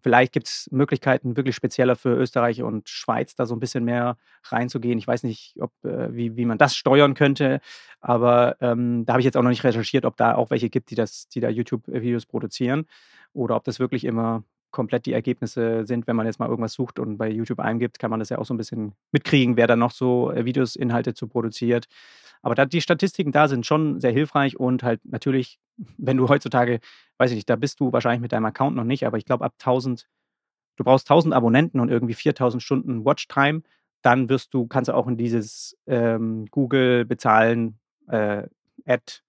[0.01, 4.19] vielleicht gibt es Möglichkeiten wirklich spezieller für Österreich und Schweiz da so ein bisschen mehr
[4.45, 4.99] reinzugehen.
[4.99, 7.61] Ich weiß nicht, ob, äh, wie, wie man das steuern könnte,
[8.01, 10.91] aber ähm, da habe ich jetzt auch noch nicht recherchiert, ob da auch welche gibt,
[10.91, 12.87] die das, die da YouTube-Videos produzieren
[13.33, 14.45] oder ob das wirklich immer
[14.75, 18.11] komplett die Ergebnisse sind, wenn man jetzt mal irgendwas sucht und bei YouTube eingibt, kann
[18.11, 21.14] man das ja auch so ein bisschen mitkriegen, wer da noch so äh, Videos, Inhalte
[21.14, 21.87] zu produziert.
[22.43, 25.61] Aber da, die Statistiken da sind schon sehr hilfreich und halt natürlich,
[25.97, 26.81] wenn du heutzutage,
[27.16, 29.45] weiß ich nicht, da bist du wahrscheinlich mit deinem Account noch nicht, aber ich glaube
[29.45, 30.09] ab 1000,
[30.77, 33.62] du brauchst 1000 Abonnenten und irgendwie 4000 Stunden Watchtime,
[34.03, 38.43] dann wirst du, kannst du auch in dieses ähm, Google bezahlen, äh,
[38.85, 39.22] Ad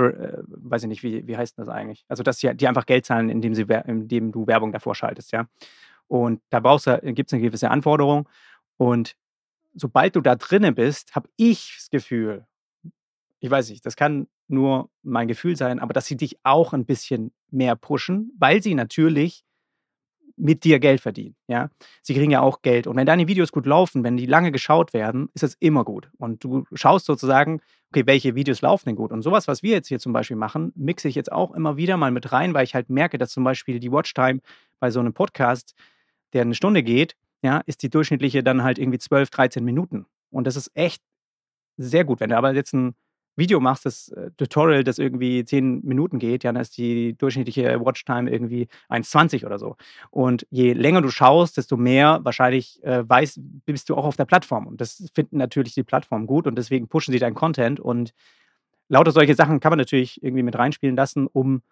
[0.00, 2.04] weiß ich nicht, wie, wie heißt das eigentlich?
[2.08, 5.46] Also, dass die, die einfach Geld zahlen, indem, sie, indem du Werbung davor schaltest, ja.
[6.08, 8.28] Und da brauchst du, gibt es eine gewisse Anforderung.
[8.76, 9.16] Und
[9.74, 12.46] sobald du da drinnen bist, habe ich das Gefühl,
[13.40, 16.84] ich weiß nicht, das kann nur mein Gefühl sein, aber dass sie dich auch ein
[16.84, 19.44] bisschen mehr pushen, weil sie natürlich
[20.42, 21.36] mit dir Geld verdienen.
[21.46, 21.70] Ja?
[22.02, 22.88] Sie kriegen ja auch Geld.
[22.88, 26.10] Und wenn deine Videos gut laufen, wenn die lange geschaut werden, ist das immer gut.
[26.18, 29.12] Und du schaust sozusagen, okay, welche Videos laufen denn gut?
[29.12, 31.96] Und sowas, was wir jetzt hier zum Beispiel machen, mixe ich jetzt auch immer wieder
[31.96, 34.40] mal mit rein, weil ich halt merke, dass zum Beispiel die Watchtime
[34.80, 35.74] bei so einem Podcast,
[36.32, 40.06] der eine Stunde geht, ja, ist die durchschnittliche dann halt irgendwie 12, 13 Minuten.
[40.30, 41.02] Und das ist echt
[41.76, 42.18] sehr gut.
[42.18, 42.94] Wenn du aber jetzt ein
[43.36, 47.80] Video machst, das äh, Tutorial, das irgendwie 10 Minuten geht, ja, dann ist die durchschnittliche
[47.80, 49.76] Watchtime irgendwie 1,20 oder so.
[50.10, 54.26] Und je länger du schaust, desto mehr wahrscheinlich äh, weiß, bist du auch auf der
[54.26, 54.66] Plattform.
[54.66, 57.80] Und das finden natürlich die Plattformen gut und deswegen pushen sie deinen Content.
[57.80, 58.12] Und
[58.88, 61.62] lauter solche Sachen kann man natürlich irgendwie mit reinspielen lassen, um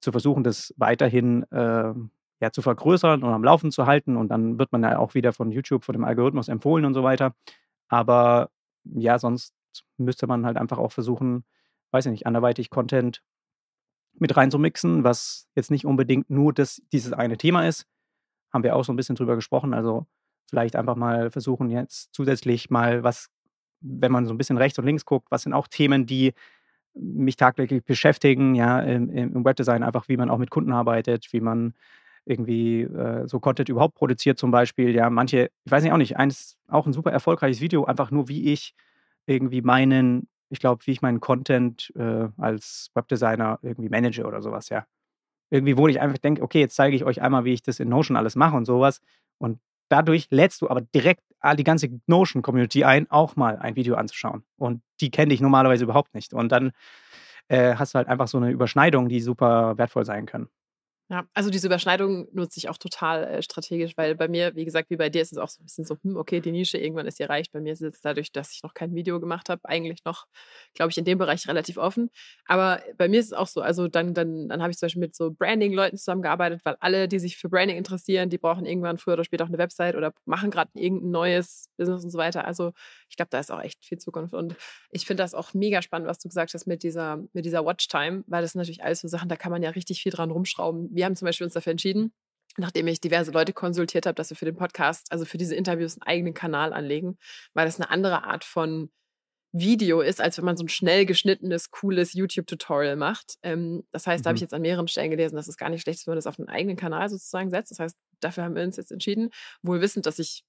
[0.00, 1.94] zu versuchen, das weiterhin äh,
[2.40, 4.16] ja, zu vergrößern und am Laufen zu halten.
[4.16, 7.02] Und dann wird man ja auch wieder von YouTube, von dem Algorithmus empfohlen und so
[7.02, 7.32] weiter.
[7.88, 8.50] Aber
[8.84, 9.55] ja, sonst
[9.96, 11.44] müsste man halt einfach auch versuchen,
[11.90, 13.22] weiß ich nicht, anderweitig Content
[14.18, 17.86] mit reinzumixen, was jetzt nicht unbedingt nur das, dieses eine Thema ist.
[18.52, 19.74] Haben wir auch so ein bisschen drüber gesprochen.
[19.74, 20.06] Also
[20.48, 23.28] vielleicht einfach mal versuchen, jetzt zusätzlich mal was,
[23.80, 26.32] wenn man so ein bisschen rechts und links guckt, was sind auch Themen, die
[26.94, 31.40] mich tagtäglich beschäftigen, ja, im, im Webdesign, einfach wie man auch mit Kunden arbeitet, wie
[31.40, 31.74] man
[32.24, 34.94] irgendwie äh, so Content überhaupt produziert zum Beispiel.
[34.94, 38.28] Ja, manche, ich weiß nicht auch nicht, eines, auch ein super erfolgreiches Video, einfach nur
[38.28, 38.74] wie ich
[39.26, 44.68] irgendwie meinen, ich glaube, wie ich meinen Content äh, als Webdesigner irgendwie manage oder sowas,
[44.68, 44.86] ja.
[45.50, 47.88] Irgendwie, wo ich einfach denke, okay, jetzt zeige ich euch einmal, wie ich das in
[47.88, 49.00] Notion alles mache und sowas.
[49.38, 51.22] Und dadurch lädst du aber direkt
[51.56, 54.42] die ganze Notion-Community ein, auch mal ein Video anzuschauen.
[54.56, 56.34] Und die kenne ich normalerweise überhaupt nicht.
[56.34, 56.72] Und dann
[57.48, 60.48] äh, hast du halt einfach so eine Überschneidung, die super wertvoll sein können.
[61.08, 64.90] Ja, also diese Überschneidung nutze ich auch total äh, strategisch, weil bei mir, wie gesagt,
[64.90, 67.06] wie bei dir ist es auch so ein bisschen so, hm, okay, die Nische irgendwann
[67.06, 67.52] ist erreicht.
[67.52, 70.26] Bei mir ist es dadurch, dass ich noch kein Video gemacht habe, eigentlich noch,
[70.74, 72.10] glaube ich, in dem Bereich relativ offen.
[72.46, 75.00] Aber bei mir ist es auch so, also dann, dann, dann habe ich zum Beispiel
[75.00, 79.14] mit so Branding-Leuten zusammengearbeitet, weil alle, die sich für Branding interessieren, die brauchen irgendwann früher
[79.14, 82.44] oder später auch eine Website oder machen gerade irgendein neues Business und so weiter.
[82.46, 82.72] Also
[83.08, 84.34] ich glaube, da ist auch echt viel Zukunft.
[84.34, 84.56] Und
[84.90, 88.24] ich finde das auch mega spannend, was du gesagt hast mit dieser, mit dieser Watchtime,
[88.26, 90.86] weil das sind natürlich alles so Sachen, da kann man ja richtig viel dran rumschrauben
[90.90, 92.12] wir haben zum Beispiel uns dafür entschieden,
[92.56, 95.94] nachdem ich diverse Leute konsultiert habe, dass wir für den Podcast, also für diese Interviews,
[95.94, 97.18] einen eigenen Kanal anlegen,
[97.54, 98.90] weil das eine andere Art von
[99.52, 103.36] Video ist, als wenn man so ein schnell geschnittenes, cooles YouTube-Tutorial macht.
[103.42, 104.24] Ähm, das heißt, mhm.
[104.24, 106.12] da habe ich jetzt an mehreren Stellen gelesen, dass es gar nicht schlecht ist, wenn
[106.12, 107.70] man das auf einen eigenen Kanal sozusagen setzt.
[107.70, 109.30] Das heißt, dafür haben wir uns jetzt entschieden,
[109.62, 110.44] wohl wissend, dass ich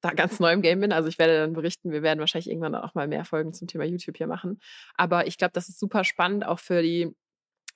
[0.00, 0.92] da ganz neu im Game bin.
[0.92, 3.84] Also ich werde dann berichten, wir werden wahrscheinlich irgendwann auch mal mehr Folgen zum Thema
[3.84, 4.60] YouTube hier machen.
[4.94, 7.14] Aber ich glaube, das ist super spannend, auch für die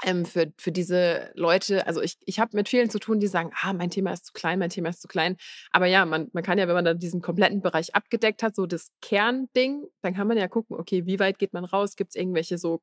[0.02, 3.50] ähm, für, für diese Leute, also ich, ich habe mit vielen zu tun, die sagen,
[3.62, 5.36] ah, mein Thema ist zu klein, mein Thema ist zu klein.
[5.70, 8.66] Aber ja, man, man kann ja, wenn man dann diesen kompletten Bereich abgedeckt hat, so
[8.66, 11.96] das Kernding, dann kann man ja gucken, okay, wie weit geht man raus?
[11.96, 12.80] Gibt es irgendwelche so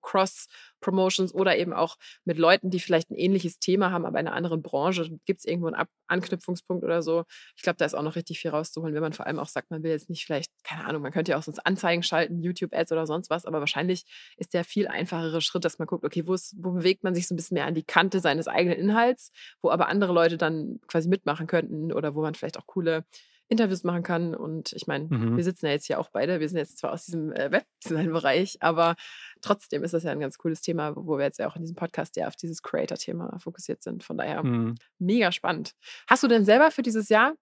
[0.79, 4.35] Cross-Promotions oder eben auch mit Leuten, die vielleicht ein ähnliches Thema haben, aber in einer
[4.35, 5.09] anderen Branche?
[5.25, 7.25] Gibt es irgendwo einen Ab Anknüpfungspunkt oder so?
[7.55, 9.69] Ich glaube, da ist auch noch richtig viel rauszuholen, wenn man vor allem auch sagt,
[9.69, 12.91] man will jetzt nicht vielleicht, keine Ahnung, man könnte ja auch sonst Anzeigen schalten, YouTube-Ads
[12.91, 14.05] oder sonst was, aber wahrscheinlich
[14.37, 17.27] ist der viel einfachere Schritt, dass man guckt, okay, wo, ist, wo bewegt man sich
[17.27, 20.79] so ein bisschen mehr an die Kante seines eigenen Inhalts, wo aber andere Leute dann
[20.87, 23.05] quasi mitmachen könnten oder wo man vielleicht auch coole
[23.49, 24.35] Interviews machen kann.
[24.35, 25.35] Und ich meine, mhm.
[25.35, 26.39] wir sitzen ja jetzt hier auch beide.
[26.39, 28.95] Wir sind jetzt zwar aus diesem äh, Webdesign-Bereich, aber
[29.41, 31.75] trotzdem ist das ja ein ganz cooles Thema, wo wir jetzt ja auch in diesem
[31.75, 34.03] Podcast ja auf dieses Creator-Thema fokussiert sind.
[34.03, 34.75] Von daher mhm.
[34.99, 35.73] mega spannend.
[36.07, 37.33] Hast du denn selber für dieses Jahr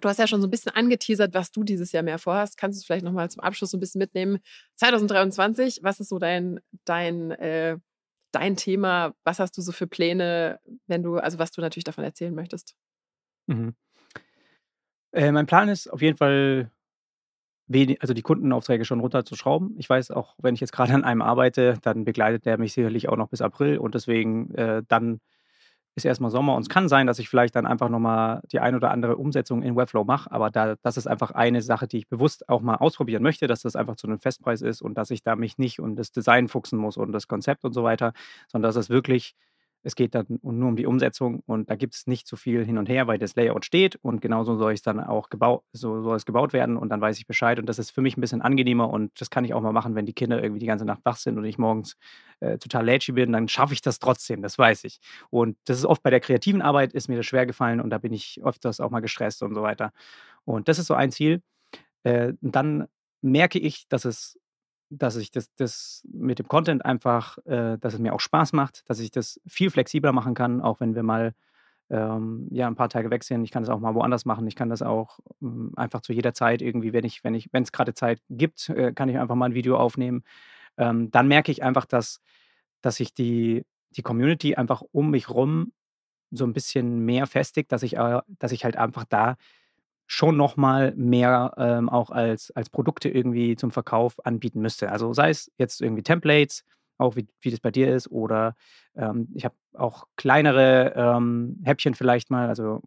[0.00, 2.56] Du hast ja schon so ein bisschen angeteasert, was du dieses Jahr mehr vorhast.
[2.56, 4.38] Kannst du es vielleicht nochmal zum Abschluss so ein bisschen mitnehmen?
[4.76, 7.76] 2023, was ist so dein, dein äh,
[8.32, 9.14] dein Thema?
[9.24, 12.76] Was hast du so für Pläne, wenn du, also was du natürlich davon erzählen möchtest?
[13.46, 13.74] Mhm.
[15.12, 16.70] Äh, mein Plan ist auf jeden Fall,
[18.00, 19.74] also die Kundenaufträge schon runterzuschrauben.
[19.78, 23.08] Ich weiß auch, wenn ich jetzt gerade an einem arbeite, dann begleitet der mich sicherlich
[23.08, 25.20] auch noch bis April und deswegen äh, dann
[25.96, 28.74] ist erstmal Sommer und es kann sein, dass ich vielleicht dann einfach nochmal die ein
[28.76, 32.08] oder andere Umsetzung in Webflow mache, aber da, das ist einfach eine Sache, die ich
[32.08, 35.22] bewusst auch mal ausprobieren möchte, dass das einfach zu einem Festpreis ist und dass ich
[35.22, 38.12] da mich nicht um das Design fuchsen muss und das Konzept und so weiter,
[38.48, 39.34] sondern dass es wirklich
[39.82, 42.78] es geht dann nur um die Umsetzung und da gibt es nicht so viel hin
[42.78, 46.16] und her, weil das Layout steht und genauso soll es dann auch gebaut, so soll
[46.16, 48.42] es gebaut werden und dann weiß ich Bescheid und das ist für mich ein bisschen
[48.42, 51.00] angenehmer und das kann ich auch mal machen, wenn die Kinder irgendwie die ganze Nacht
[51.04, 51.96] wach sind und ich morgens
[52.40, 55.00] äh, total lätschig bin, dann schaffe ich das trotzdem, das weiß ich.
[55.30, 57.98] Und das ist oft bei der kreativen Arbeit ist mir das schwer gefallen und da
[57.98, 59.92] bin ich öfters auch mal gestresst und so weiter.
[60.44, 61.42] Und das ist so ein Ziel.
[62.02, 62.86] Äh, dann
[63.22, 64.38] merke ich, dass es
[64.90, 68.88] dass ich das, das mit dem Content einfach, äh, dass es mir auch Spaß macht,
[68.90, 71.34] dass ich das viel flexibler machen kann, auch wenn wir mal
[71.90, 73.44] ähm, ja, ein paar Tage weg sind.
[73.44, 74.46] Ich kann das auch mal woanders machen.
[74.46, 77.62] Ich kann das auch ähm, einfach zu jeder Zeit irgendwie, wenn ich, wenn ich, wenn
[77.62, 80.22] es gerade Zeit gibt, äh, kann ich einfach mal ein Video aufnehmen.
[80.76, 82.20] Ähm, dann merke ich einfach, dass,
[82.80, 85.72] dass sich die, die Community einfach um mich rum
[86.30, 89.36] so ein bisschen mehr festigt, dass ich, äh, dass ich halt einfach da
[90.12, 94.90] schon noch mal mehr ähm, auch als, als Produkte irgendwie zum Verkauf anbieten müsste.
[94.90, 96.64] Also sei es jetzt irgendwie Templates,
[96.98, 98.56] auch wie, wie das bei dir ist, oder
[98.96, 102.82] ähm, ich habe auch kleinere ähm, Häppchen vielleicht mal, also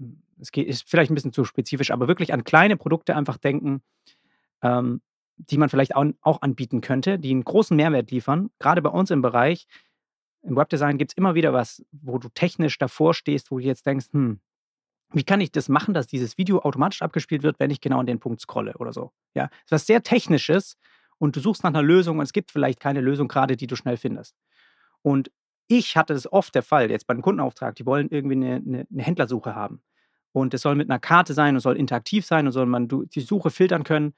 [0.00, 3.36] hm, es geht, ist vielleicht ein bisschen zu spezifisch, aber wirklich an kleine Produkte einfach
[3.36, 3.82] denken,
[4.62, 5.02] ähm,
[5.36, 8.48] die man vielleicht auch, auch anbieten könnte, die einen großen Mehrwert liefern.
[8.58, 9.66] Gerade bei uns im Bereich,
[10.40, 13.84] im Webdesign gibt es immer wieder was, wo du technisch davor stehst, wo du jetzt
[13.84, 14.40] denkst, hm,
[15.12, 18.06] wie kann ich das machen, dass dieses Video automatisch abgespielt wird, wenn ich genau an
[18.06, 19.12] den Punkt scrolle oder so.
[19.34, 20.76] Ja, das ist was sehr Technisches
[21.18, 23.76] und du suchst nach einer Lösung und es gibt vielleicht keine Lösung gerade, die du
[23.76, 24.36] schnell findest.
[25.02, 25.30] Und
[25.68, 28.86] ich hatte es oft der Fall, jetzt bei einem Kundenauftrag, die wollen irgendwie eine, eine,
[28.90, 29.82] eine Händlersuche haben.
[30.32, 33.20] Und es soll mit einer Karte sein und soll interaktiv sein und soll man die
[33.20, 34.14] Suche filtern können.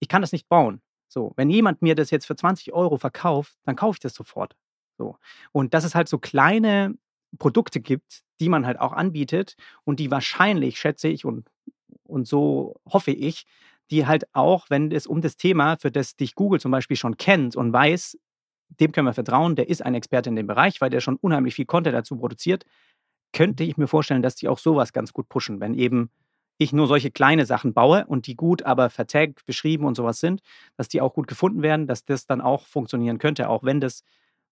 [0.00, 0.80] Ich kann das nicht bauen.
[1.08, 4.56] So, wenn jemand mir das jetzt für 20 Euro verkauft, dann kaufe ich das sofort.
[4.96, 5.16] So.
[5.52, 6.94] Und dass es halt so kleine
[7.38, 11.48] Produkte gibt, die man halt auch anbietet und die wahrscheinlich, schätze ich und,
[12.04, 13.46] und so hoffe ich,
[13.90, 17.16] die halt auch, wenn es um das Thema, für das dich Google zum Beispiel schon
[17.16, 18.18] kennt und weiß,
[18.80, 21.54] dem können wir vertrauen, der ist ein Experte in dem Bereich, weil der schon unheimlich
[21.54, 22.64] viel Content dazu produziert,
[23.32, 26.10] könnte ich mir vorstellen, dass die auch sowas ganz gut pushen, wenn eben
[26.58, 30.42] ich nur solche kleine Sachen baue und die gut aber vertagt, beschrieben und sowas sind,
[30.76, 34.02] dass die auch gut gefunden werden, dass das dann auch funktionieren könnte, auch wenn das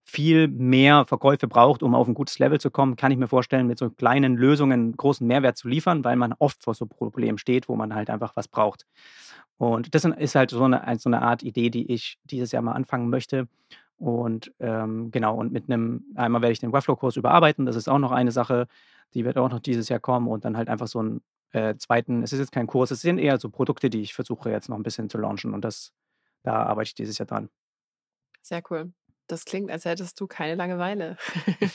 [0.08, 3.66] viel mehr Verkäufe braucht, um auf ein gutes Level zu kommen, kann ich mir vorstellen,
[3.66, 7.68] mit so kleinen Lösungen großen Mehrwert zu liefern, weil man oft vor so Problemen steht,
[7.68, 8.86] wo man halt einfach was braucht.
[9.58, 12.72] Und das ist halt so eine, so eine Art Idee, die ich dieses Jahr mal
[12.72, 13.48] anfangen möchte.
[13.98, 17.98] Und ähm, genau, und mit einem, einmal werde ich den Webflow-Kurs überarbeiten, das ist auch
[17.98, 18.68] noch eine Sache,
[19.14, 22.22] die wird auch noch dieses Jahr kommen und dann halt einfach so einen äh, zweiten,
[22.22, 24.76] es ist jetzt kein Kurs, es sind eher so Produkte, die ich versuche jetzt noch
[24.76, 25.92] ein bisschen zu launchen und das,
[26.42, 27.48] da arbeite ich dieses Jahr dran.
[28.42, 28.92] Sehr cool.
[29.26, 31.16] Das klingt, als hättest du keine Langeweile.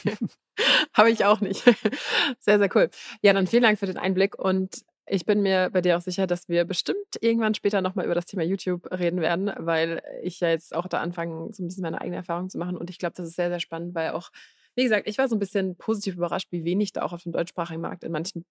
[0.93, 1.63] Habe ich auch nicht.
[2.39, 2.89] Sehr, sehr cool.
[3.21, 6.27] Ja, dann vielen Dank für den Einblick und ich bin mir bei dir auch sicher,
[6.27, 10.49] dass wir bestimmt irgendwann später nochmal über das Thema YouTube reden werden, weil ich ja
[10.49, 12.77] jetzt auch da anfange, so ein bisschen meine eigene Erfahrung zu machen.
[12.77, 14.29] Und ich glaube, das ist sehr, sehr spannend, weil auch,
[14.75, 17.33] wie gesagt, ich war so ein bisschen positiv überrascht, wie wenig da auch auf dem
[17.33, 18.45] deutschsprachigen Markt in manchen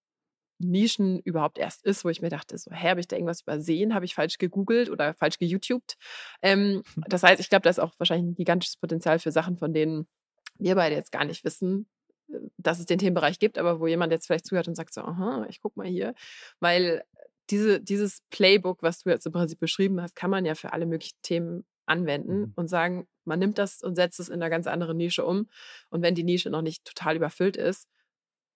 [0.63, 3.93] Nischen überhaupt erst ist, wo ich mir dachte, so, hä, habe ich da irgendwas übersehen?
[3.93, 5.97] Habe ich falsch gegoogelt oder falsch geYouTubed?
[6.41, 9.73] Ähm, das heißt, ich glaube, da ist auch wahrscheinlich ein gigantisches Potenzial für Sachen, von
[9.73, 10.07] denen
[10.57, 11.87] wir beide jetzt gar nicht wissen,
[12.31, 15.01] äh, dass es den Themenbereich gibt, aber wo jemand jetzt vielleicht zuhört und sagt so,
[15.01, 16.13] aha, ich guck mal hier,
[16.59, 17.03] weil
[17.49, 20.85] diese, dieses Playbook, was du jetzt im Prinzip beschrieben hast, kann man ja für alle
[20.85, 22.53] möglichen Themen anwenden mhm.
[22.55, 25.49] und sagen, man nimmt das und setzt es in einer ganz anderen Nische um.
[25.89, 27.87] Und wenn die Nische noch nicht total überfüllt ist,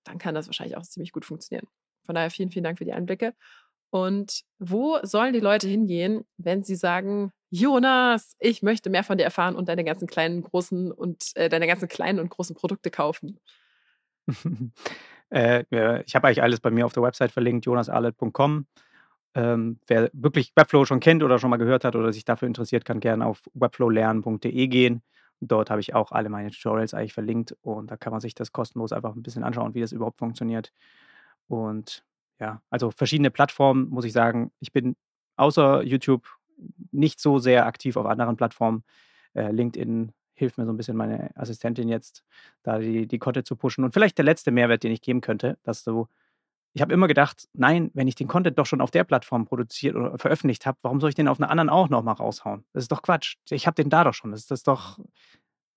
[0.06, 1.68] dann kann das wahrscheinlich auch ziemlich gut funktionieren.
[2.06, 3.34] Von daher vielen, vielen Dank für die Einblicke.
[3.90, 9.24] Und wo sollen die Leute hingehen, wenn sie sagen, Jonas, ich möchte mehr von dir
[9.24, 13.40] erfahren und deine ganzen kleinen, großen und äh, deine ganzen kleinen und großen Produkte kaufen?
[15.30, 15.64] äh,
[16.06, 18.68] ich habe eigentlich alles bei mir auf der Website verlinkt, jonasarlet.com.
[19.36, 22.86] Ähm, wer wirklich Webflow schon kennt oder schon mal gehört hat oder sich dafür interessiert,
[22.86, 25.04] kann gerne auf webflowlernen.de gehen.
[25.42, 28.52] Dort habe ich auch alle meine Tutorials eigentlich verlinkt und da kann man sich das
[28.52, 30.72] kostenlos einfach ein bisschen anschauen, wie das überhaupt funktioniert.
[31.48, 32.04] Und
[32.40, 34.52] ja, also verschiedene Plattformen, muss ich sagen.
[34.60, 34.96] Ich bin
[35.38, 36.28] außer YouTube
[36.92, 38.84] nicht so sehr aktiv auf anderen Plattformen.
[39.34, 42.24] Äh, LinkedIn hilft mir so ein bisschen meine Assistentin jetzt,
[42.64, 43.84] da die, die Content zu pushen.
[43.84, 46.08] Und vielleicht der letzte Mehrwert, den ich geben könnte, dass du,
[46.74, 49.96] ich habe immer gedacht, nein, wenn ich den Content doch schon auf der Plattform produziert
[49.96, 52.66] oder veröffentlicht habe, warum soll ich den auf einer anderen auch nochmal raushauen?
[52.74, 53.36] Das ist doch Quatsch.
[53.50, 54.32] Ich habe den da doch schon.
[54.32, 55.00] Das ist das doch,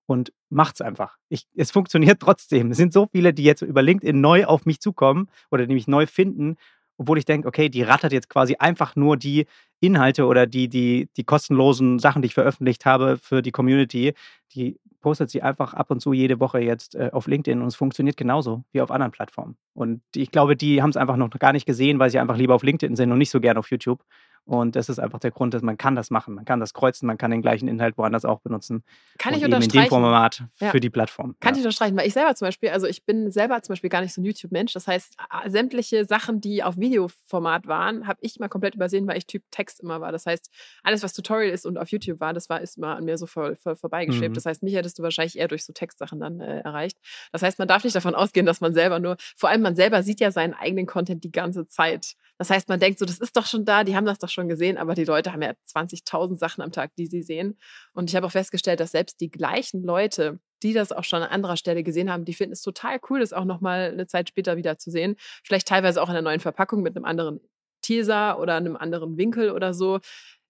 [0.08, 1.18] und macht's einfach.
[1.28, 2.70] Ich, es funktioniert trotzdem.
[2.70, 5.86] Es sind so viele, die jetzt über LinkedIn neu auf mich zukommen oder die mich
[5.86, 6.56] neu finden,
[6.96, 9.46] obwohl ich denke, okay, die rattert jetzt quasi einfach nur die
[9.80, 14.14] Inhalte oder die, die, die kostenlosen Sachen, die ich veröffentlicht habe für die Community,
[14.54, 17.76] die postet sie einfach ab und zu jede Woche jetzt äh, auf LinkedIn und es
[17.76, 19.56] funktioniert genauso wie auf anderen Plattformen.
[19.74, 22.54] Und ich glaube, die haben es einfach noch gar nicht gesehen, weil sie einfach lieber
[22.54, 24.02] auf LinkedIn sind und nicht so gern auf YouTube.
[24.48, 26.34] Und das ist einfach der Grund, dass man kann das machen.
[26.34, 28.82] Man kann das kreuzen, man kann den gleichen Inhalt woanders auch benutzen.
[29.18, 29.76] Kann ich unterstreichen.
[29.76, 30.70] in dem Format ja.
[30.70, 31.36] für die Plattform.
[31.38, 31.58] Kann ja.
[31.58, 34.14] ich unterstreichen, weil ich selber zum Beispiel, also ich bin selber zum Beispiel gar nicht
[34.14, 34.72] so ein YouTube-Mensch.
[34.72, 35.18] Das heißt,
[35.48, 39.80] sämtliche Sachen, die auf Videoformat waren, habe ich mal komplett übersehen, weil ich Typ Text
[39.80, 40.12] immer war.
[40.12, 40.50] Das heißt,
[40.82, 43.26] alles, was Tutorial ist und auf YouTube war, das war ist mal an mir so
[43.26, 44.30] voll, voll vorbeigeschwebt.
[44.30, 44.34] Mhm.
[44.34, 46.96] Das heißt, mich hättest du wahrscheinlich eher durch so Textsachen dann äh, erreicht.
[47.32, 50.02] Das heißt, man darf nicht davon ausgehen, dass man selber nur, vor allem man selber
[50.02, 52.14] sieht ja seinen eigenen Content die ganze Zeit.
[52.38, 54.48] Das heißt, man denkt so, das ist doch schon da, die haben das doch schon
[54.48, 57.58] gesehen, aber die Leute haben ja 20.000 Sachen am Tag, die sie sehen.
[57.92, 61.30] Und ich habe auch festgestellt, dass selbst die gleichen Leute, die das auch schon an
[61.30, 64.56] anderer Stelle gesehen haben, die finden es total cool, das auch nochmal eine Zeit später
[64.56, 65.16] wieder zu sehen.
[65.44, 67.40] Vielleicht teilweise auch in einer neuen Verpackung mit einem anderen
[67.82, 69.98] Teaser oder einem anderen Winkel oder so.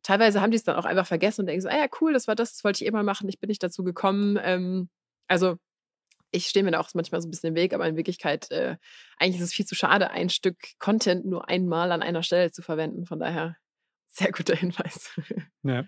[0.03, 2.29] Teilweise haben die es dann auch einfach vergessen und denken so, ah ja, cool, das
[2.29, 4.39] war das, das wollte ich immer machen, ich bin nicht dazu gekommen.
[4.43, 4.89] Ähm,
[5.29, 5.57] also
[6.31, 8.77] ich stehe mir da auch manchmal so ein bisschen im Weg, aber in Wirklichkeit, äh,
[9.19, 12.63] eigentlich ist es viel zu schade, ein Stück Content nur einmal an einer Stelle zu
[12.63, 13.07] verwenden.
[13.07, 13.57] Von daher,
[14.09, 15.11] sehr guter Hinweis.
[15.63, 15.85] Ja.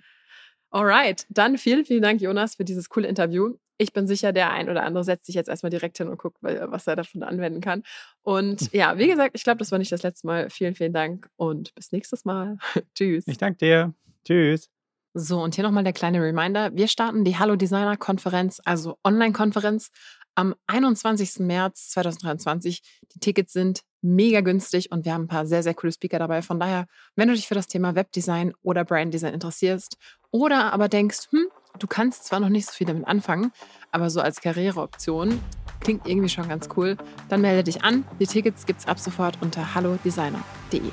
[0.71, 3.57] Alright, dann vielen, vielen Dank, Jonas, für dieses coole Interview.
[3.77, 6.37] ich bin sicher, der ein oder andere setzt sich jetzt erstmal direkt hin und guckt,
[6.43, 7.83] was er davon anwenden kann.
[8.23, 10.51] Und ja, wie gesagt, ich glaube, das war nicht das letzte Mal.
[10.51, 12.59] Vielen, vielen Dank und bis nächstes Mal.
[12.95, 13.27] Tschüss.
[13.27, 13.95] Ich danke dir.
[14.25, 14.71] Tschüss.
[15.13, 16.75] So, und hier nochmal der kleine Reminder.
[16.75, 19.91] Wir starten die Hallo Designer Konferenz, also Online-Konferenz,
[20.37, 21.41] am 21.
[21.41, 22.81] März 2023.
[23.15, 26.43] Die Tickets sind mega günstig und wir haben ein paar sehr, sehr coole Speaker dabei.
[26.43, 26.87] Von daher,
[27.17, 29.97] wenn du dich für das Thema Webdesign oder Branddesign interessierst
[30.31, 31.49] oder aber denkst, hm,
[31.79, 33.51] du kannst zwar noch nicht so viel damit anfangen,
[33.91, 35.41] aber so als Karriereoption
[35.81, 36.97] klingt irgendwie schon ganz cool,
[37.29, 38.05] dann melde dich an.
[38.21, 40.93] Die Tickets gibt's ab sofort unter hallodesigner.de.